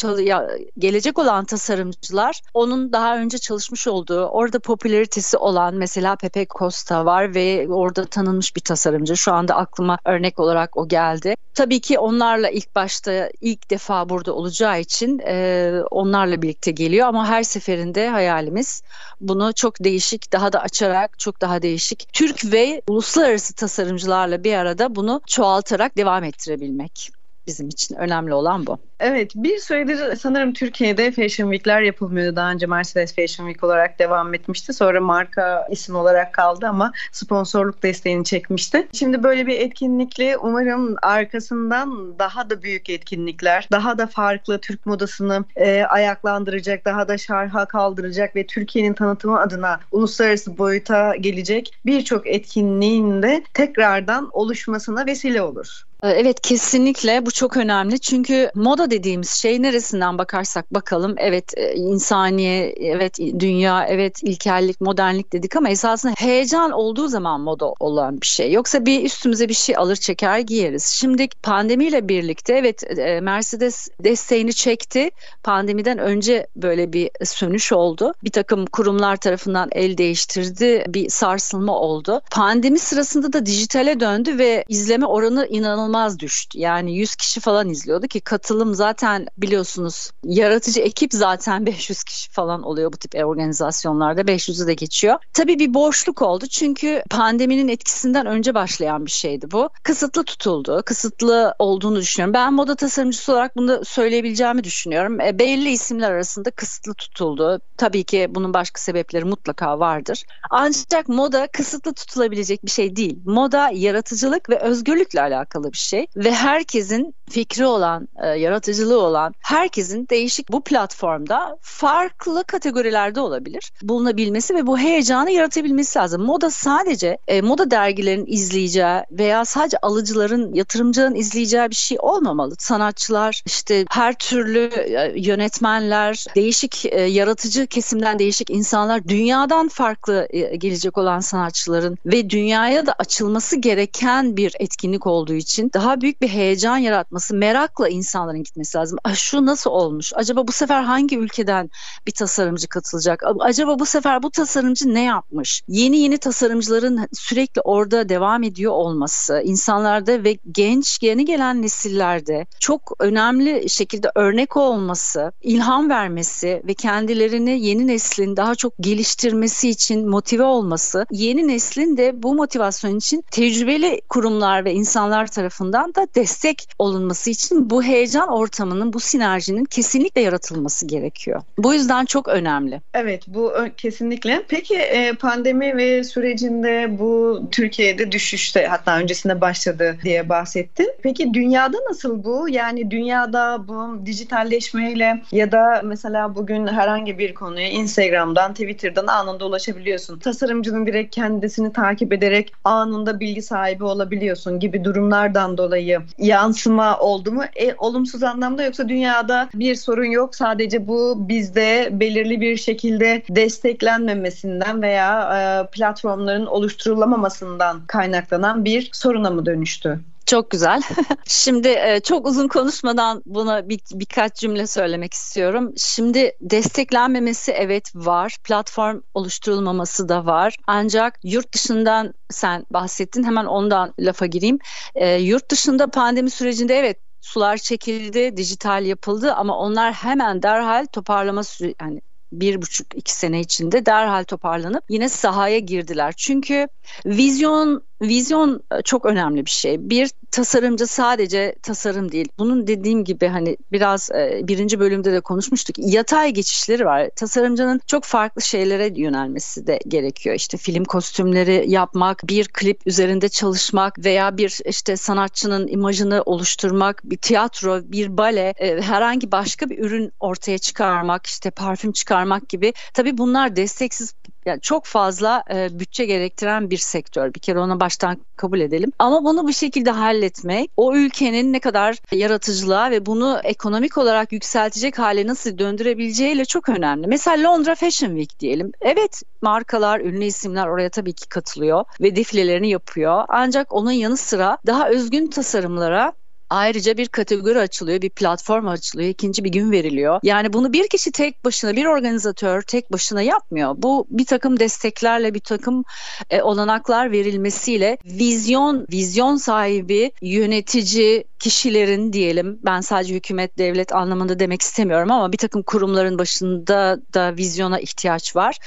[0.77, 7.35] gelecek olan tasarımcılar onun daha önce çalışmış olduğu orada popülaritesi olan mesela Pepe Costa var
[7.35, 9.17] ve orada tanınmış bir tasarımcı.
[9.17, 11.35] Şu anda aklıma örnek olarak o geldi.
[11.53, 17.27] Tabii ki onlarla ilk başta ilk defa burada olacağı için e, onlarla birlikte geliyor ama
[17.27, 18.81] her seferinde hayalimiz
[19.21, 24.95] bunu çok değişik, daha da açarak çok daha değişik Türk ve uluslararası tasarımcılarla bir arada
[24.95, 28.77] bunu çoğaltarak devam ettirebilmek bizim için önemli olan bu.
[28.99, 32.35] Evet bir süredir sanırım Türkiye'de Fashion Week'ler yapılmıyordu.
[32.35, 34.73] Daha önce Mercedes Fashion Week olarak devam etmişti.
[34.73, 38.87] Sonra marka isim olarak kaldı ama sponsorluk desteğini çekmişti.
[38.93, 45.45] Şimdi böyle bir etkinlikle umarım arkasından daha da büyük etkinlikler, daha da farklı Türk modasını
[45.55, 53.23] e, ayaklandıracak, daha da şarha kaldıracak ve Türkiye'nin tanıtımı adına uluslararası boyuta gelecek birçok etkinliğin
[53.23, 55.83] de tekrardan oluşmasına vesile olur.
[56.03, 61.73] Ee, evet kesinlikle bu çok önemli çünkü moda dediğimiz şey neresinden bakarsak bakalım evet e,
[61.75, 68.25] insaniye, evet dünya, evet ilkellik, modernlik dedik ama esasında heyecan olduğu zaman moda olan bir
[68.25, 68.51] şey.
[68.51, 70.85] Yoksa bir üstümüze bir şey alır çeker giyeriz.
[70.85, 75.09] Şimdi pandemiyle birlikte evet e, Mercedes desteğini çekti.
[75.43, 78.13] Pandemiden önce böyle bir sönüş oldu.
[78.23, 80.85] Bir takım kurumlar tarafından el değiştirdi.
[80.87, 82.21] Bir sarsılma oldu.
[82.31, 86.59] Pandemi sırasında da dijitale döndü ve izleme oranı inanılmaz inanılmaz düştü.
[86.59, 92.63] Yani 100 kişi falan izliyordu ki katılım zaten biliyorsunuz yaratıcı ekip zaten 500 kişi falan
[92.63, 95.19] oluyor bu tip organizasyonlarda 500'ü de geçiyor.
[95.33, 99.69] Tabii bir boşluk oldu çünkü pandeminin etkisinden önce başlayan bir şeydi bu.
[99.83, 100.81] Kısıtlı tutuldu.
[100.85, 102.33] Kısıtlı olduğunu düşünüyorum.
[102.33, 105.21] Ben moda tasarımcısı olarak bunu da söyleyebileceğimi düşünüyorum.
[105.21, 107.59] E, belli isimler arasında kısıtlı tutuldu.
[107.77, 110.23] Tabii ki bunun başka sebepleri mutlaka vardır.
[110.49, 113.19] Ancak moda kısıtlı tutulabilecek bir şey değil.
[113.25, 115.82] Moda yaratıcılık ve özgürlükle alakalı bir
[116.15, 123.71] ve herkesin fikri olan, e, yaratıcılığı olan herkesin değişik bu platformda farklı kategorilerde olabilir.
[123.81, 126.21] Bulunabilmesi ve bu heyecanı yaratabilmesi lazım.
[126.21, 132.55] Moda sadece e, moda dergilerin izleyeceği veya sadece alıcıların, yatırımcıların izleyeceği bir şey olmamalı.
[132.59, 140.55] Sanatçılar, işte her türlü e, yönetmenler, değişik e, yaratıcı kesimden değişik insanlar, dünyadan farklı e,
[140.55, 146.27] gelecek olan sanatçıların ve dünyaya da açılması gereken bir etkinlik olduğu için daha büyük bir
[146.27, 148.99] heyecan yaratması, merakla insanların gitmesi lazım.
[149.13, 150.11] Şu nasıl olmuş?
[150.15, 151.69] Acaba bu sefer hangi ülkeden
[152.07, 153.23] bir tasarımcı katılacak?
[153.39, 155.61] Acaba bu sefer bu tasarımcı ne yapmış?
[155.67, 162.93] Yeni yeni tasarımcıların sürekli orada devam ediyor olması, insanlarda ve genç yeni gelen nesillerde çok
[162.99, 170.43] önemli şekilde örnek olması, ilham vermesi ve kendilerini yeni neslin daha çok geliştirmesi için motive
[170.43, 176.67] olması, yeni neslin de bu motivasyon için tecrübeli kurumlar ve insanlar tarafından tarafından da destek
[176.79, 181.41] olunması için bu heyecan ortamının, bu sinerjinin kesinlikle yaratılması gerekiyor.
[181.57, 182.81] Bu yüzden çok önemli.
[182.93, 184.43] Evet bu kesinlikle.
[184.47, 190.91] Peki e, pandemi ve sürecinde bu Türkiye'de düşüşte hatta öncesinde başladı diye bahsettin.
[191.03, 192.49] Peki dünyada nasıl bu?
[192.49, 200.19] Yani dünyada bu dijitalleşmeyle ya da mesela bugün herhangi bir konuya Instagram'dan, Twitter'dan anında ulaşabiliyorsun.
[200.19, 207.43] Tasarımcının direkt kendisini takip ederek anında bilgi sahibi olabiliyorsun gibi durumlardan dolayı yansıma oldu mu?
[207.55, 210.35] E, olumsuz anlamda yoksa dünyada bir sorun yok.
[210.35, 219.45] Sadece bu bizde belirli bir şekilde desteklenmemesinden veya e, platformların oluşturulamamasından kaynaklanan bir soruna mı
[219.45, 219.99] dönüştü?
[220.25, 220.81] Çok güzel.
[221.27, 225.73] Şimdi e, çok uzun konuşmadan buna bir, birkaç cümle söylemek istiyorum.
[225.77, 228.37] Şimdi desteklenmemesi evet var.
[228.43, 230.55] Platform oluşturulmaması da var.
[230.67, 233.23] Ancak yurt dışından sen bahsettin.
[233.23, 234.59] Hemen ondan lafa gireyim.
[234.95, 241.41] E, yurt dışında pandemi sürecinde evet sular çekildi, dijital yapıldı ama onlar hemen derhal toparlama
[241.81, 242.01] yani
[242.33, 246.13] bir buçuk iki sene içinde derhal toparlanıp yine sahaya girdiler.
[246.17, 246.67] Çünkü
[247.05, 249.89] vizyon vizyon e, çok önemli bir şey.
[249.89, 252.27] Bir tasarımcı sadece tasarım değil.
[252.37, 255.75] Bunun dediğim gibi hani biraz e, birinci bölümde de konuşmuştuk.
[255.79, 257.09] Yatay geçişleri var.
[257.15, 260.35] Tasarımcının çok farklı şeylere yönelmesi de gerekiyor.
[260.35, 267.17] İşte film kostümleri yapmak, bir klip üzerinde çalışmak veya bir işte sanatçının imajını oluşturmak, bir
[267.17, 272.73] tiyatro, bir bale, e, herhangi başka bir ürün ortaya çıkarmak, işte parfüm çıkarmak gibi.
[272.93, 274.13] Tabii bunlar desteksiz
[274.45, 277.33] Yani çok fazla e, bütçe gerektiren bir sektör.
[277.33, 278.91] Bir kere ona baştan kabul edelim.
[278.99, 284.99] Ama bunu bir şekilde halletmek o ülkenin ne kadar yaratıcılığa ve bunu ekonomik olarak yükseltecek
[284.99, 287.07] hale nasıl döndürebileceğiyle çok önemli.
[287.07, 288.71] Mesela Londra Fashion Week diyelim.
[288.81, 293.25] Evet markalar, ünlü isimler oraya tabii ki katılıyor ve defilelerini yapıyor.
[293.27, 296.13] Ancak onun yanı sıra daha özgün tasarımlara
[296.53, 300.19] Ayrıca bir kategori açılıyor, bir platform açılıyor, ikinci bir gün veriliyor.
[300.23, 303.73] Yani bunu bir kişi tek başına, bir organizatör tek başına yapmıyor.
[303.77, 305.83] Bu bir takım desteklerle, bir takım
[306.29, 314.61] e, olanaklar verilmesiyle vizyon, vizyon sahibi, yönetici, kişilerin diyelim ben sadece hükümet devlet anlamında demek
[314.61, 318.57] istemiyorum ama bir takım kurumların başında da vizyona ihtiyaç var.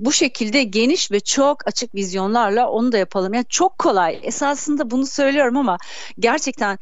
[0.00, 3.34] Bu şekilde geniş ve çok açık vizyonlarla onu da yapalım.
[3.34, 4.20] Yani çok kolay.
[4.22, 5.78] Esasında bunu söylüyorum ama
[6.18, 6.78] gerçekten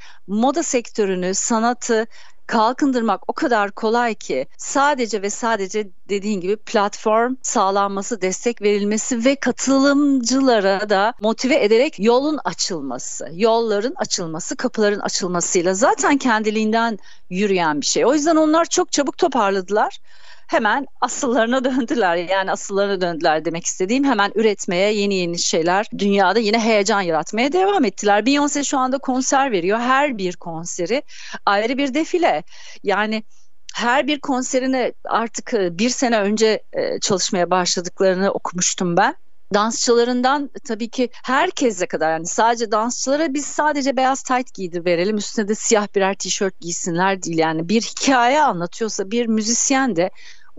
[0.51, 2.07] moda sektörünü, sanatı
[2.47, 9.37] kalkındırmak o kadar kolay ki sadece ve sadece dediğin gibi platform sağlanması, destek verilmesi ve
[9.37, 16.99] katılımcılara da motive ederek yolun açılması, yolların açılması, kapıların açılmasıyla zaten kendiliğinden
[17.31, 18.07] yürüyen bir şey.
[18.07, 19.99] O yüzden onlar çok çabuk toparladılar
[20.51, 22.17] hemen asıllarına döndüler.
[22.17, 27.85] Yani asıllarına döndüler demek istediğim hemen üretmeye yeni yeni şeyler dünyada yine heyecan yaratmaya devam
[27.85, 28.23] ettiler.
[28.23, 29.79] Beyoncé şu anda konser veriyor.
[29.79, 31.03] Her bir konseri
[31.47, 32.43] ayrı bir defile.
[32.83, 33.23] Yani
[33.75, 39.15] her bir konserine artık e, bir sene önce e, çalışmaya başladıklarını okumuştum ben
[39.55, 45.49] dansçılarından tabii ki herkese kadar yani sadece dansçılara biz sadece beyaz tight giydir verelim üstüne
[45.49, 50.11] de siyah birer tişört giysinler değil yani bir hikaye anlatıyorsa bir müzisyen de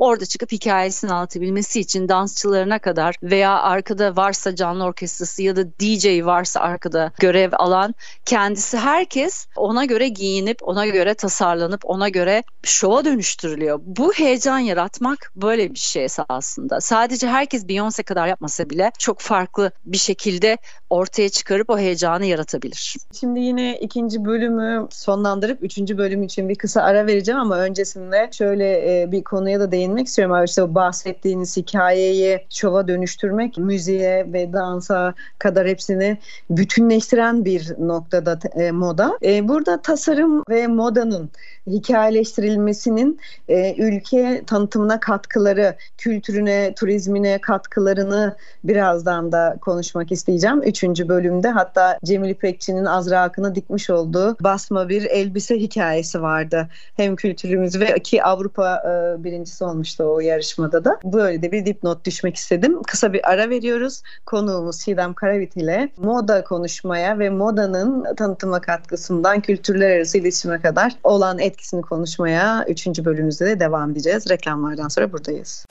[0.01, 6.25] orada çıkıp hikayesini anlatabilmesi için dansçılarına kadar veya arkada varsa canlı orkestrası ya da DJ
[6.25, 13.05] varsa arkada görev alan kendisi herkes ona göre giyinip ona göre tasarlanıp ona göre şova
[13.05, 13.79] dönüştürülüyor.
[13.83, 16.81] Bu heyecan yaratmak böyle bir şey esasında.
[16.81, 20.57] Sadece herkes Beyoncé kadar yapmasa bile çok farklı bir şekilde
[20.89, 22.95] ortaya çıkarıp o heyecanı yaratabilir.
[23.19, 29.01] Şimdi yine ikinci bölümü sonlandırıp üçüncü bölüm için bir kısa ara vereceğim ama öncesinde şöyle
[29.01, 30.71] e, bir konuya da değinmek istiyorum.
[30.71, 36.17] O bahsettiğiniz hikayeyi şova dönüştürmek, müziğe ve dansa kadar hepsini
[36.49, 39.17] bütünleştiren bir noktada e, moda.
[39.23, 41.29] E, burada tasarım ve modanın
[41.67, 50.61] hikayeleştirilmesinin e, ülke tanıtımına katkıları, kültürüne, turizmine katkılarını birazdan da konuşmak isteyeceğim.
[50.63, 56.69] Üçüncü bölümde hatta Cemil İpekçi'nin Azra Akın'a dikmiş olduğu basma bir elbise hikayesi vardı.
[56.97, 60.99] Hem kültürümüz ve ki Avrupa e, birincisi olmuştu o yarışmada da.
[61.03, 62.83] Böyle de bir dipnot düşmek istedim.
[62.83, 64.01] Kısa bir ara veriyoruz.
[64.25, 71.39] Konuğumuz Çiğdem Karavit ile moda konuşmaya ve modanın tanıtıma katkısından kültürler arası iletişime kadar olan
[71.51, 72.87] etkisini konuşmaya 3.
[72.87, 74.29] bölümümüzde de devam edeceğiz.
[74.29, 75.65] Reklamlardan sonra buradayız.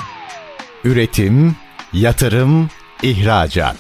[0.84, 1.56] Üretim,
[1.92, 2.70] yatırım,
[3.02, 3.76] ihracat.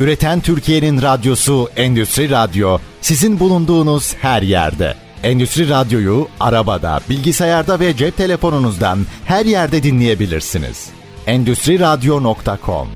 [0.00, 4.94] Üreten Türkiye'nin radyosu Endüstri Radyo sizin bulunduğunuz her yerde.
[5.22, 10.90] Endüstri Radyo'yu arabada, bilgisayarda ve cep telefonunuzdan her yerde dinleyebilirsiniz.
[11.26, 12.88] Endüstri Radyo.com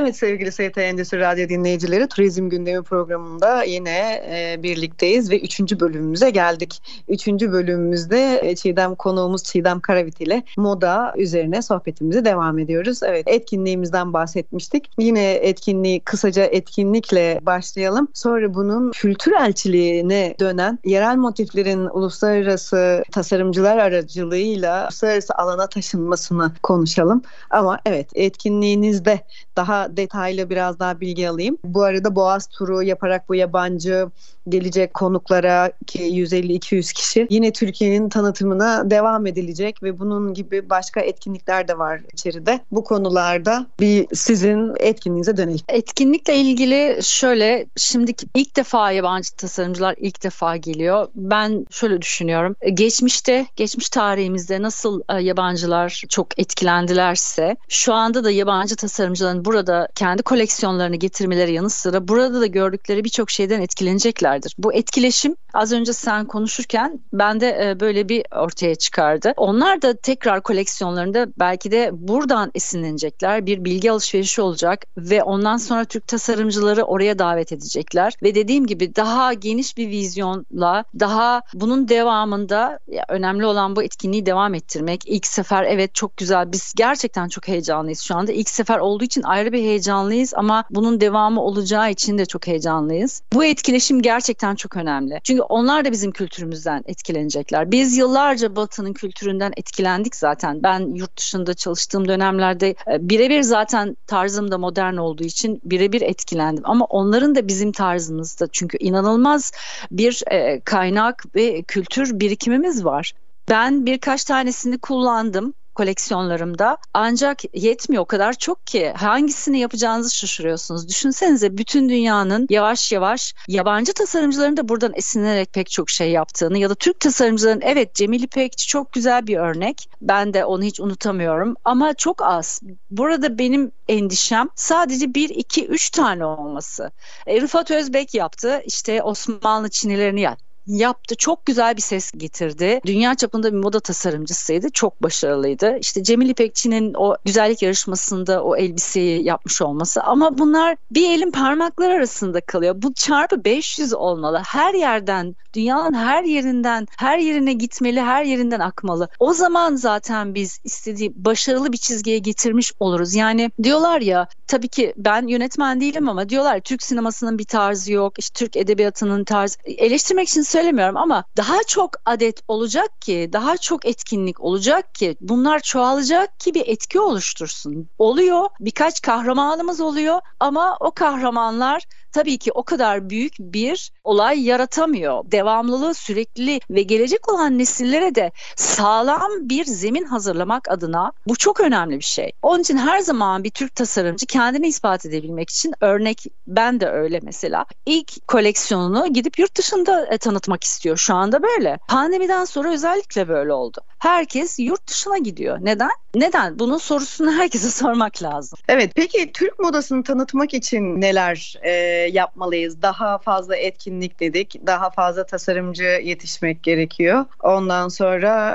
[0.00, 6.30] Evet sevgili ST Endüstri Radyo dinleyicileri Turizm Gündemi programında yine e, birlikteyiz ve üçüncü bölümümüze
[6.30, 6.82] geldik.
[7.08, 13.02] Üçüncü bölümümüzde e, Çiğdem konuğumuz Çiğdem Karavit ile moda üzerine sohbetimizi devam ediyoruz.
[13.02, 14.90] Evet etkinliğimizden bahsetmiştik.
[14.98, 18.08] Yine etkinliği kısaca etkinlikle başlayalım.
[18.14, 27.22] Sonra bunun kültür elçiliğine dönen yerel motiflerin uluslararası tasarımcılar aracılığıyla uluslararası alana taşınmasını konuşalım.
[27.50, 29.20] Ama evet etkinliğinizde
[29.60, 31.58] daha detaylı biraz daha bilgi alayım.
[31.64, 34.08] Bu arada Boğaz turu yaparak bu yabancı
[34.48, 41.68] gelecek konuklara ki 150-200 kişi yine Türkiye'nin tanıtımına devam edilecek ve bunun gibi başka etkinlikler
[41.68, 42.60] de var içeride.
[42.72, 45.60] Bu konularda bir sizin etkinliğinize dönelim.
[45.68, 51.08] Etkinlikle ilgili şöyle şimdi ilk defa yabancı tasarımcılar ilk defa geliyor.
[51.14, 52.56] Ben şöyle düşünüyorum.
[52.74, 60.22] Geçmişte, geçmiş tarihimizde nasıl e, yabancılar çok etkilendilerse şu anda da yabancı tasarımcıların burada kendi
[60.22, 64.54] koleksiyonlarını getirmeleri yanı sıra burada da gördükleri birçok şeyden etkilenecekler vardır.
[64.58, 69.32] Bu etkileşim az önce sen konuşurken ben de e, böyle bir ortaya çıkardı.
[69.36, 73.46] Onlar da tekrar koleksiyonlarında belki de buradan esinlenecekler.
[73.46, 78.12] Bir bilgi alışverişi olacak ve ondan sonra Türk tasarımcıları oraya davet edecekler.
[78.22, 84.54] Ve dediğim gibi daha geniş bir vizyonla daha bunun devamında önemli olan bu etkinliği devam
[84.54, 85.00] ettirmek.
[85.06, 88.32] İlk sefer evet çok güzel biz gerçekten çok heyecanlıyız şu anda.
[88.32, 93.22] İlk sefer olduğu için ayrı bir heyecanlıyız ama bunun devamı olacağı için de çok heyecanlıyız.
[93.32, 95.20] Bu etkileşim gerçekten çok önemli.
[95.24, 97.70] Çünkü onlar da bizim kültürümüzden etkilenecekler.
[97.70, 100.62] Biz yıllarca Batı'nın kültüründen etkilendik zaten.
[100.62, 106.64] Ben yurt dışında çalıştığım dönemlerde e, birebir zaten tarzım da modern olduğu için birebir etkilendim.
[106.66, 109.52] Ama onların da bizim tarzımızda çünkü inanılmaz
[109.90, 113.12] bir e, kaynak ve kültür birikimimiz var.
[113.50, 116.76] Ben birkaç tanesini kullandım koleksiyonlarımda.
[116.94, 120.88] Ancak yetmiyor o kadar çok ki hangisini yapacağınızı şaşırıyorsunuz.
[120.88, 126.70] Düşünsenize bütün dünyanın yavaş yavaş yabancı tasarımcıların da buradan esinlenerek pek çok şey yaptığını ya
[126.70, 129.88] da Türk tasarımcıların evet Cemil İpekçi çok güzel bir örnek.
[130.02, 132.60] Ben de onu hiç unutamıyorum ama çok az.
[132.90, 136.90] Burada benim endişem sadece bir, iki, üç tane olması.
[137.26, 138.62] E, Rıfat Özbek yaptı.
[138.66, 141.14] işte Osmanlı çinilerini yaptı yaptı.
[141.14, 142.80] Çok güzel bir ses getirdi.
[142.86, 144.70] Dünya çapında bir moda tasarımcısıydı.
[144.70, 145.78] Çok başarılıydı.
[145.80, 150.02] İşte Cemil İpekçi'nin o güzellik yarışmasında o elbiseyi yapmış olması.
[150.02, 152.74] Ama bunlar bir elin parmakları arasında kalıyor.
[152.78, 154.42] Bu çarpı 500 olmalı.
[154.46, 159.08] Her yerden, dünyanın her yerinden, her yerine gitmeli, her yerinden akmalı.
[159.18, 163.14] O zaman zaten biz istediği başarılı bir çizgiye getirmiş oluruz.
[163.14, 168.18] Yani diyorlar ya tabii ki ben yönetmen değilim ama diyorlar Türk sinemasının bir tarzı yok.
[168.18, 169.56] İşte Türk edebiyatının tarzı.
[169.64, 175.60] Eleştirmek için söylemiyorum ama daha çok adet olacak ki, daha çok etkinlik olacak ki, bunlar
[175.60, 177.88] çoğalacak ki bir etki oluştursun.
[177.98, 185.24] Oluyor, birkaç kahramanımız oluyor ama o kahramanlar tabii ki o kadar büyük bir olay yaratamıyor.
[185.24, 191.98] Devamlılığı sürekli ve gelecek olan nesillere de sağlam bir zemin hazırlamak adına bu çok önemli
[191.98, 192.32] bir şey.
[192.42, 197.20] Onun için her zaman bir Türk tasarımcı kendini ispat edebilmek için örnek ben de öyle
[197.22, 200.96] mesela ilk koleksiyonunu gidip yurt dışında e, tanıtmak istiyor.
[200.96, 201.78] Şu anda böyle.
[201.88, 203.80] Pandemiden sonra özellikle böyle oldu.
[203.98, 205.58] Herkes yurt dışına gidiyor.
[205.60, 205.90] Neden?
[206.14, 206.58] Neden?
[206.58, 208.58] Bunun sorusunu herkese sormak lazım.
[208.68, 208.92] Evet.
[208.94, 211.70] Peki Türk modasını tanıtmak için neler e,
[212.12, 212.82] yapmalıyız?
[212.82, 213.56] Daha fazla
[214.00, 214.66] etkinlik dedik.
[214.66, 217.24] Daha fazla tasarımcı yetişmek gerekiyor.
[217.42, 218.54] Ondan sonra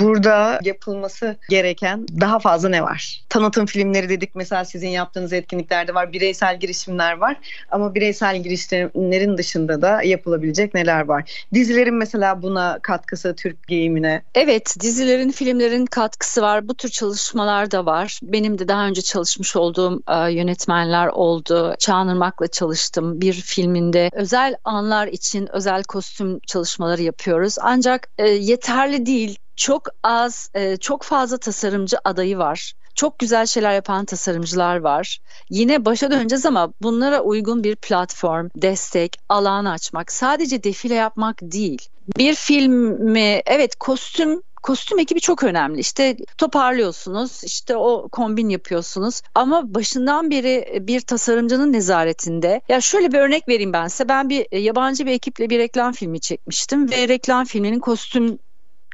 [0.00, 3.22] burada yapılması gereken daha fazla ne var?
[3.28, 4.34] Tanıtım filmleri dedik.
[4.34, 6.12] Mesela sizin yaptığınız etkinliklerde var.
[6.12, 7.36] Bireysel girişimler var.
[7.70, 11.44] Ama bireysel girişimlerin dışında da yapılabilecek neler var?
[11.54, 14.22] Dizilerin mesela buna katkısı Türk giyimine.
[14.34, 16.68] Evet, dizilerin, filmlerin katkısı var.
[16.68, 18.20] Bu tür çalışmalar da var.
[18.22, 21.74] Benim de daha önce çalışmış olduğum e, yönetmenler oldu.
[21.78, 23.20] Çağınırmak'la çalıştım.
[23.20, 27.56] Bir filminde özel anlar için özel kostüm çalışmaları yapıyoruz.
[27.60, 29.38] Ancak e, yeterli değil.
[29.56, 32.72] Çok az, e, çok fazla tasarımcı adayı var.
[32.94, 35.18] Çok güzel şeyler yapan tasarımcılar var.
[35.50, 41.88] Yine başa döneceğiz ama bunlara uygun bir platform, destek, alan açmak, sadece defile yapmak değil.
[42.18, 45.80] Bir filmi, evet kostüm kostüm ekibi çok önemli.
[45.80, 52.60] İşte toparlıyorsunuz, işte o kombin yapıyorsunuz ama başından beri bir tasarımcının nezaretinde.
[52.68, 54.08] Ya şöyle bir örnek vereyim ben size.
[54.08, 58.38] Ben bir yabancı bir ekiple bir reklam filmi çekmiştim ve reklam filminin kostüm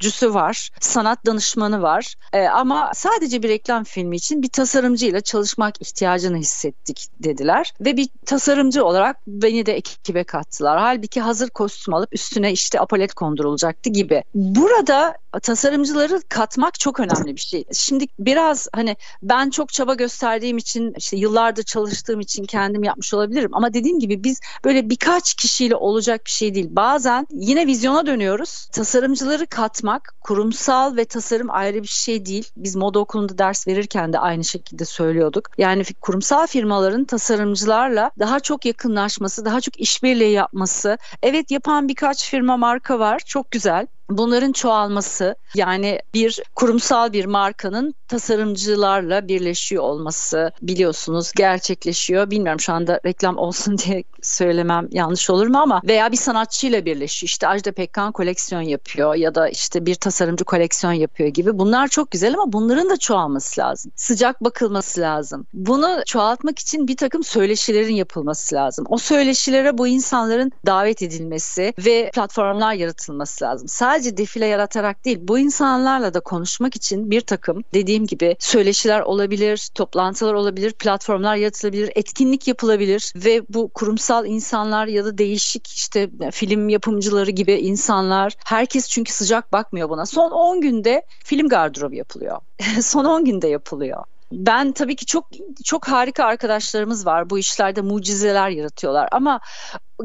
[0.01, 2.15] cüsü var, sanat danışmanı var.
[2.33, 7.73] E, ama sadece bir reklam filmi için bir tasarımcıyla çalışmak ihtiyacını hissettik dediler.
[7.81, 10.79] Ve bir tasarımcı olarak beni de ekibe kattılar.
[10.79, 14.23] Halbuki hazır kostüm alıp üstüne işte apalet kondurulacaktı gibi.
[14.35, 17.65] Burada tasarımcıları katmak çok önemli bir şey.
[17.73, 23.51] Şimdi biraz hani ben çok çaba gösterdiğim için işte yıllardır çalıştığım için kendim yapmış olabilirim
[23.53, 26.69] ama dediğim gibi biz böyle birkaç kişiyle olacak bir şey değil.
[26.71, 28.67] Bazen yine vizyona dönüyoruz.
[28.73, 32.49] Tasarımcıları katmak, kurumsal ve tasarım ayrı bir şey değil.
[32.57, 35.49] Biz moda okulunda ders verirken de aynı şekilde söylüyorduk.
[35.59, 40.99] Yani kurumsal firmaların tasarımcılarla daha çok yakınlaşması, daha çok işbirliği yapması.
[41.23, 43.19] Evet yapan birkaç firma marka var.
[43.27, 43.87] Çok güzel.
[44.11, 52.31] Bunların çoğalması yani bir kurumsal bir markanın tasarımcılarla birleşiyor olması biliyorsunuz gerçekleşiyor.
[52.31, 57.29] Bilmiyorum şu anda reklam olsun diye söylemem yanlış olur mu ama veya bir sanatçıyla birleşiyor.
[57.29, 61.59] İşte Ajda Pekkan koleksiyon yapıyor ya da işte bir tasarımcı koleksiyon yapıyor gibi.
[61.59, 63.93] Bunlar çok güzel ama bunların da çoğalması lazım.
[63.97, 65.47] Sıcak bakılması lazım.
[65.53, 68.85] Bunu çoğaltmak için bir takım söyleşilerin yapılması lazım.
[68.89, 73.69] O söyleşilere bu insanların davet edilmesi ve platformlar yaratılması lazım.
[73.69, 79.69] Sadece defile yaratarak değil bu insanlarla da konuşmak için bir takım dediğim gibi söyleşiler olabilir,
[79.75, 86.69] toplantılar olabilir, platformlar yaratılabilir, etkinlik yapılabilir ve bu kurumsal insanlar ya da değişik işte film
[86.69, 90.07] yapımcıları gibi insanlar herkes çünkü sıcak bakmıyor buna.
[90.07, 92.41] Son 10 günde film gardırobu yapılıyor.
[92.81, 94.05] Son 10 günde yapılıyor.
[94.33, 95.27] Ben tabii ki çok
[95.65, 97.31] çok harika arkadaşlarımız var.
[97.31, 99.41] Bu işlerde mucizeler yaratıyorlar ama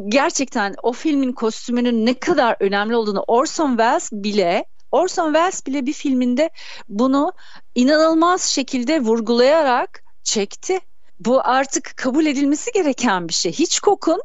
[0.08, 5.94] gerçekten o filmin kostümünün ne kadar önemli olduğunu Orson Welles bile Orson Welles bile bir
[5.94, 6.50] filminde
[6.90, 7.34] bunu
[7.76, 10.80] inanılmaz şekilde vurgulayarak çekti.
[11.20, 13.52] Bu artık kabul edilmesi gereken bir şey.
[13.52, 14.22] Hitchcock'un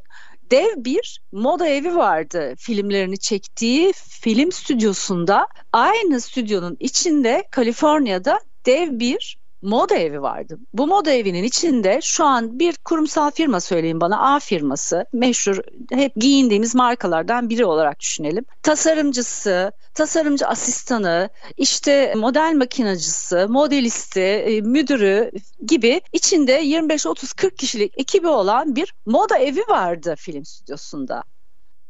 [0.50, 5.46] dev bir moda evi vardı filmlerini çektiği film stüdyosunda.
[5.72, 10.58] Aynı stüdyonun içinde Kaliforniya'da dev bir moda evi vardı.
[10.72, 15.58] Bu moda evinin içinde şu an bir kurumsal firma söyleyin bana A firması meşhur
[15.92, 18.44] hep giyindiğimiz markalardan biri olarak düşünelim.
[18.62, 25.30] Tasarımcısı, tasarımcı asistanı, işte model makinacısı, modelisti, e, müdürü
[25.66, 31.22] gibi içinde 25-30-40 kişilik ekibi olan bir moda evi vardı film stüdyosunda.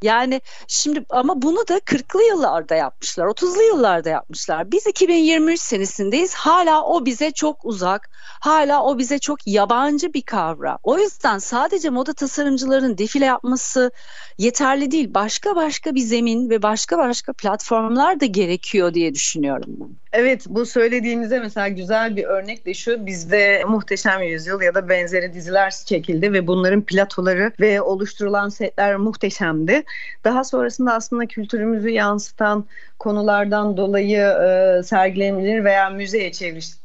[0.02, 4.72] Yani şimdi ama bunu da 40'lı yıllarda yapmışlar, 30'lu yıllarda yapmışlar.
[4.72, 6.34] Biz 2023 senesindeyiz.
[6.34, 8.10] Hala o bize çok uzak.
[8.40, 10.78] Hala o bize çok yabancı bir kavram.
[10.82, 13.90] O yüzden sadece moda tasarımcıların defile yapması
[14.38, 15.14] yeterli değil.
[15.14, 20.05] Başka başka bir zemin ve başka başka platformlar da gerekiyor diye düşünüyorum ben.
[20.18, 25.32] Evet bu söylediğimizde mesela güzel bir örnek de şu bizde Muhteşem Yüzyıl ya da benzeri
[25.34, 29.82] diziler çekildi ve bunların platoları ve oluşturulan setler muhteşemdi.
[30.24, 32.64] Daha sonrasında aslında kültürümüzü yansıtan
[32.98, 36.32] konulardan dolayı e, sergilenebilir veya müzeye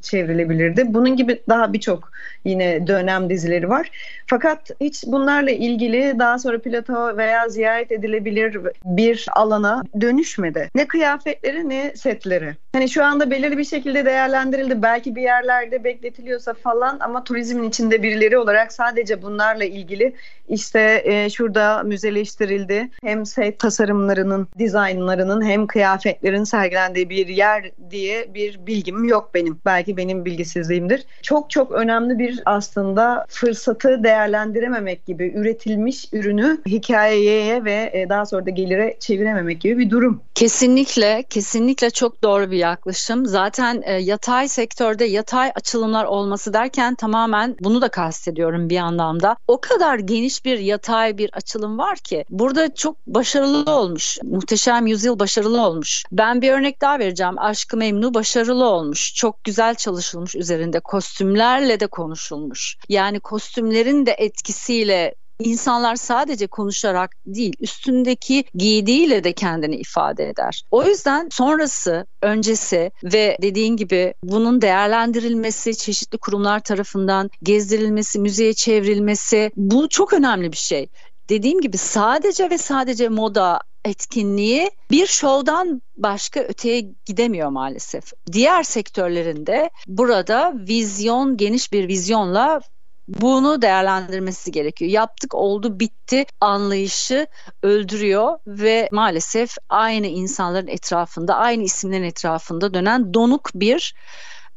[0.01, 0.93] çevrilebilirdi.
[0.93, 2.12] Bunun gibi daha birçok
[2.45, 3.91] yine dönem dizileri var.
[4.28, 10.70] Fakat hiç bunlarla ilgili daha sonra plato veya ziyaret edilebilir bir alana dönüşmedi.
[10.76, 12.55] Ne kıyafetleri ne setleri.
[12.74, 14.82] Hani şu anda belirli bir şekilde değerlendirildi.
[14.82, 20.14] Belki bir yerlerde bekletiliyorsa falan ama turizmin içinde birileri olarak sadece bunlarla ilgili
[20.49, 22.89] işte e, şurada müzeleştirildi.
[23.03, 25.68] Hem set tasarımlarının, dizaynlarının hem
[26.02, 29.60] kıyafetlerin sergilendiği bir yer diye bir bilgim yok benim.
[29.66, 31.06] Belki benim bilgisizliğimdir.
[31.22, 38.45] Çok çok önemli bir aslında fırsatı değerlendirememek gibi üretilmiş ürünü hikayeye ve e, daha sonra
[38.45, 40.22] da gelire çevirememek gibi bir durum.
[40.36, 43.26] Kesinlikle, kesinlikle çok doğru bir yaklaşım.
[43.26, 49.36] Zaten e, yatay sektörde yatay açılımlar olması derken tamamen bunu da kastediyorum bir anlamda.
[49.47, 54.18] O kadar geniş bir yatay bir açılım var ki burada çok başarılı olmuş.
[54.24, 55.91] Muhteşem Yüzyıl başarılı olmuş.
[56.12, 57.39] Ben bir örnek daha vereceğim.
[57.39, 59.14] Aşkı Memnu başarılı olmuş.
[59.16, 60.80] Çok güzel çalışılmış üzerinde.
[60.80, 62.78] Kostümlerle de konuşulmuş.
[62.89, 70.64] Yani kostümlerin de etkisiyle İnsanlar sadece konuşarak değil, üstündeki giydiğiyle de kendini ifade eder.
[70.72, 79.52] O yüzden sonrası, öncesi ve dediğin gibi bunun değerlendirilmesi, çeşitli kurumlar tarafından gezdirilmesi, müzeye çevrilmesi
[79.56, 80.88] bu çok önemli bir şey.
[81.30, 88.14] Dediğim gibi sadece ve sadece moda etkinliği bir şovdan başka öteye gidemiyor maalesef.
[88.32, 92.62] Diğer sektörlerinde burada vizyon, geniş bir vizyonla
[93.08, 94.92] bunu değerlendirmesi gerekiyor.
[94.92, 97.28] Yaptık oldu bitti anlayışı
[97.64, 103.96] öldürüyor ve maalesef aynı insanların etrafında aynı isimlerin etrafında dönen donuk bir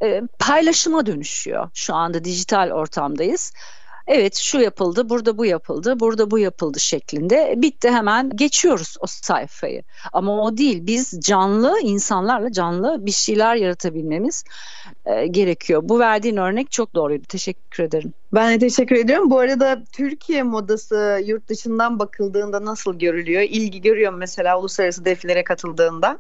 [0.03, 1.71] e, paylaşıma dönüşüyor.
[1.75, 3.53] Şu anda dijital ortamdayız
[4.07, 9.83] evet şu yapıldı, burada bu yapıldı, burada bu yapıldı şeklinde bitti hemen geçiyoruz o sayfayı.
[10.13, 10.87] Ama o değil.
[10.87, 14.45] Biz canlı insanlarla canlı bir şeyler yaratabilmemiz
[15.07, 15.81] e, gerekiyor.
[15.85, 17.25] Bu verdiğin örnek çok doğruydu.
[17.29, 18.13] Teşekkür ederim.
[18.33, 19.31] Ben de teşekkür ediyorum.
[19.31, 23.43] Bu arada Türkiye modası yurt dışından bakıldığında nasıl görülüyor?
[23.43, 26.19] İlgi görüyor mesela uluslararası defilere katıldığında?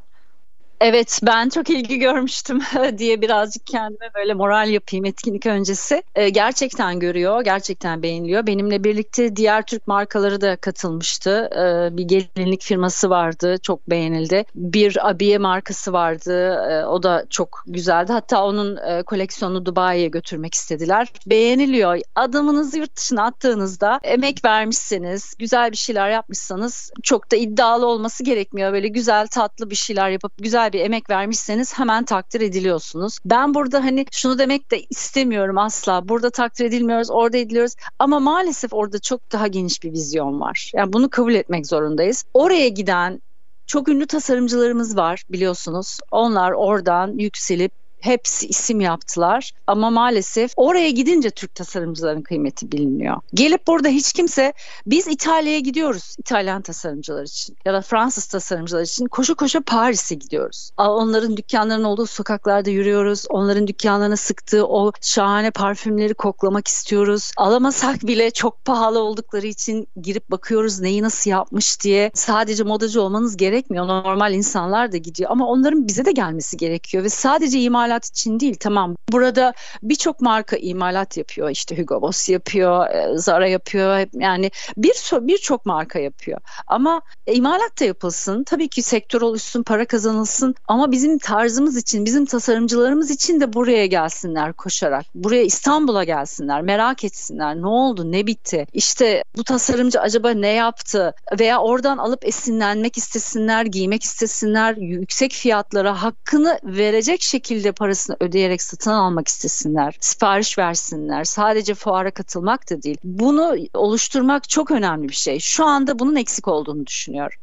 [0.80, 2.60] Evet ben çok ilgi görmüştüm
[2.98, 6.02] diye birazcık kendime böyle moral yapayım etkinlik öncesi.
[6.14, 8.46] Ee, gerçekten görüyor, gerçekten beğeniliyor.
[8.46, 11.50] Benimle birlikte diğer Türk markaları da katılmıştı.
[11.52, 14.44] Ee, bir gelinlik firması vardı, çok beğenildi.
[14.54, 18.12] Bir abiye markası vardı, ee, o da çok güzeldi.
[18.12, 21.12] Hatta onun e, koleksiyonunu Dubai'ye götürmek istediler.
[21.26, 21.98] Beğeniliyor.
[22.14, 28.72] Adımınızı yurt dışına attığınızda emek vermişseniz, güzel bir şeyler yapmışsanız çok da iddialı olması gerekmiyor.
[28.72, 33.18] Böyle güzel tatlı bir şeyler yapıp güzel bir emek vermişseniz hemen takdir ediliyorsunuz.
[33.24, 36.08] Ben burada hani şunu demek de istemiyorum asla.
[36.08, 37.74] Burada takdir edilmiyoruz, orada ediliyoruz.
[37.98, 40.70] Ama maalesef orada çok daha geniş bir vizyon var.
[40.74, 42.24] Yani bunu kabul etmek zorundayız.
[42.34, 43.22] Oraya giden
[43.66, 45.98] çok ünlü tasarımcılarımız var biliyorsunuz.
[46.10, 47.72] Onlar oradan yükselip
[48.04, 53.16] hepsi isim yaptılar ama maalesef oraya gidince Türk tasarımcıların kıymeti biliniyor.
[53.34, 54.52] Gelip burada hiç kimse
[54.86, 60.70] biz İtalya'ya gidiyoruz İtalyan tasarımcılar için ya da Fransız tasarımcılar için koşu koşu Paris'e gidiyoruz.
[60.78, 63.24] Onların dükkanlarının olduğu sokaklarda yürüyoruz.
[63.28, 67.32] Onların dükkanlarına sıktığı o şahane parfümleri koklamak istiyoruz.
[67.36, 72.10] Alamasak bile çok pahalı oldukları için girip bakıyoruz neyi nasıl yapmış diye.
[72.14, 73.86] Sadece modacı olmanız gerekmiyor.
[73.86, 78.40] Normal insanlar da gidiyor ama onların bize de gelmesi gerekiyor ve sadece imalat imalat için
[78.40, 78.96] değil tamam.
[79.12, 81.50] Burada birçok marka imalat yapıyor.
[81.50, 84.06] İşte Hugo Boss yapıyor, e, Zara yapıyor.
[84.12, 86.40] Yani bir birçok marka yapıyor.
[86.66, 88.44] Ama imalat da yapılsın.
[88.44, 93.86] Tabii ki sektör oluşsun, para kazanılsın ama bizim tarzımız için, bizim tasarımcılarımız için de buraya
[93.86, 95.04] gelsinler koşarak.
[95.14, 97.56] Buraya İstanbul'a gelsinler, merak etsinler.
[97.56, 98.66] Ne oldu, ne bitti?
[98.72, 101.14] İşte bu tasarımcı acaba ne yaptı?
[101.40, 108.90] Veya oradan alıp esinlenmek istesinler, giymek istesinler, yüksek fiyatlara hakkını verecek şekilde parasını ödeyerek satın
[108.90, 111.24] almak istesinler, sipariş versinler.
[111.24, 112.98] Sadece fuara katılmak da değil.
[113.04, 115.38] Bunu oluşturmak çok önemli bir şey.
[115.40, 117.38] Şu anda bunun eksik olduğunu düşünüyorum.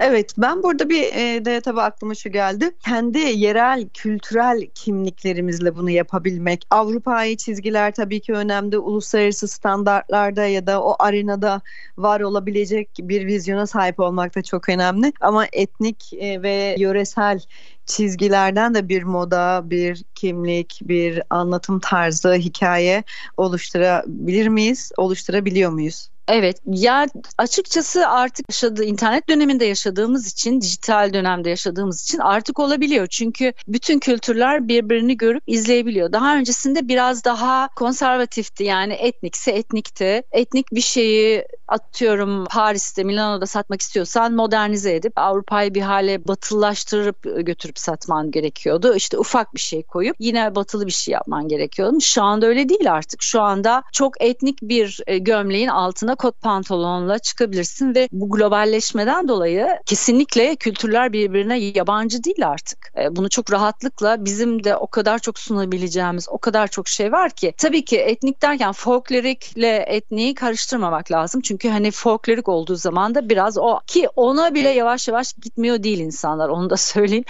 [0.00, 2.70] Evet ben burada bir e, de tabii aklıma şu geldi.
[2.80, 6.66] Kendi yerel kültürel kimliklerimizle bunu yapabilmek.
[6.70, 8.78] Avrupa'yı çizgiler tabii ki önemli.
[8.78, 11.60] Uluslararası standartlarda ya da o arenada
[11.98, 15.12] var olabilecek bir vizyona sahip olmak da çok önemli.
[15.20, 17.40] Ama etnik e, ve yöresel
[17.86, 23.04] çizgilerden de bir moda, bir kimlik, bir anlatım tarzı, hikaye
[23.36, 24.92] oluşturabilir miyiz?
[24.96, 26.10] Oluşturabiliyor muyuz?
[26.28, 27.06] Evet ya
[27.38, 33.06] açıkçası artık yaşadığı internet döneminde yaşadığımız için dijital dönemde yaşadığımız için artık olabiliyor.
[33.06, 36.12] Çünkü bütün kültürler birbirini görüp izleyebiliyor.
[36.12, 40.22] Daha öncesinde biraz daha konservatifti yani etnikse etnikti.
[40.32, 47.78] Etnik bir şeyi atıyorum Paris'te Milano'da satmak istiyorsan modernize edip Avrupa'yı bir hale batılılaştırıp götürüp
[47.78, 48.94] satman gerekiyordu.
[48.94, 52.00] İşte ufak bir şey koyup yine batılı bir şey yapman gerekiyordu.
[52.00, 53.22] Şu anda öyle değil artık.
[53.22, 59.68] Şu anda çok etnik bir e, gömleğin altına kot pantolonla çıkabilirsin ve bu globalleşmeden dolayı
[59.86, 62.78] kesinlikle kültürler birbirine yabancı değil artık.
[62.98, 67.30] E, bunu çok rahatlıkla bizim de o kadar çok sunabileceğimiz o kadar çok şey var
[67.30, 67.54] ki.
[67.58, 71.40] Tabii ki etnik derken folklorikle etniği karıştırmamak lazım.
[71.40, 75.98] Çünkü hani folklorik olduğu zaman da biraz o ki ona bile yavaş yavaş gitmiyor değil
[75.98, 77.24] insanlar onu da söyleyeyim.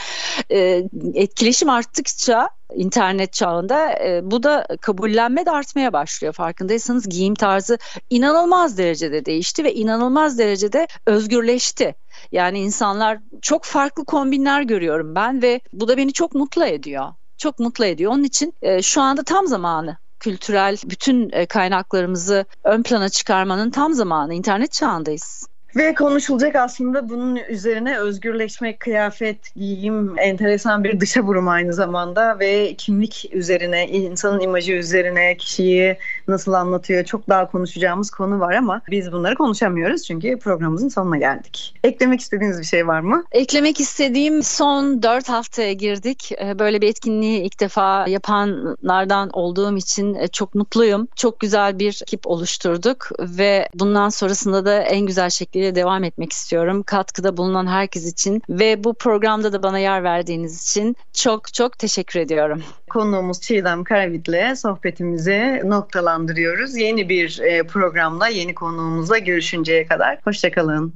[0.50, 0.82] E,
[1.14, 6.32] etkileşim arttıkça internet çağında e, bu da kabullenme de artmaya başlıyor.
[6.32, 7.78] Farkındaysanız giyim tarzı
[8.10, 11.94] inanılmaz derecede değişti ve inanılmaz derecede özgürleşti.
[12.32, 17.08] Yani insanlar çok farklı kombinler görüyorum ben ve bu da beni çok mutlu ediyor.
[17.38, 18.12] Çok mutlu ediyor.
[18.12, 23.92] Onun için e, şu anda tam zamanı kültürel bütün e, kaynaklarımızı ön plana çıkarmanın tam
[23.92, 24.34] zamanı.
[24.34, 25.46] İnternet çağındayız.
[25.76, 32.74] Ve konuşulacak aslında bunun üzerine özgürleşmek, kıyafet, giyim, enteresan bir dışa vurum aynı zamanda ve
[32.74, 35.98] kimlik üzerine, insanın imajı üzerine, kişiyi
[36.28, 41.74] nasıl anlatıyor çok daha konuşacağımız konu var ama biz bunları konuşamıyoruz çünkü programımızın sonuna geldik.
[41.84, 43.24] Eklemek istediğiniz bir şey var mı?
[43.32, 46.32] Eklemek istediğim son 4 haftaya girdik.
[46.42, 51.08] Ee, böyle bir etkinliği ilk defa yapanlardan olduğum için e, çok mutluyum.
[51.16, 56.32] Çok güzel bir ekip oluşturduk ve bundan sonrasında da en güzel şekilde şekilde devam etmek
[56.32, 56.82] istiyorum.
[56.82, 62.20] Katkıda bulunan herkes için ve bu programda da bana yer verdiğiniz için çok çok teşekkür
[62.20, 62.62] ediyorum.
[62.90, 66.76] Konuğumuz Çiğdem Karavit'le sohbetimizi noktalandırıyoruz.
[66.76, 70.18] Yeni bir e, programla, yeni konuğumuzla görüşünceye kadar.
[70.24, 70.92] Hoşçakalın.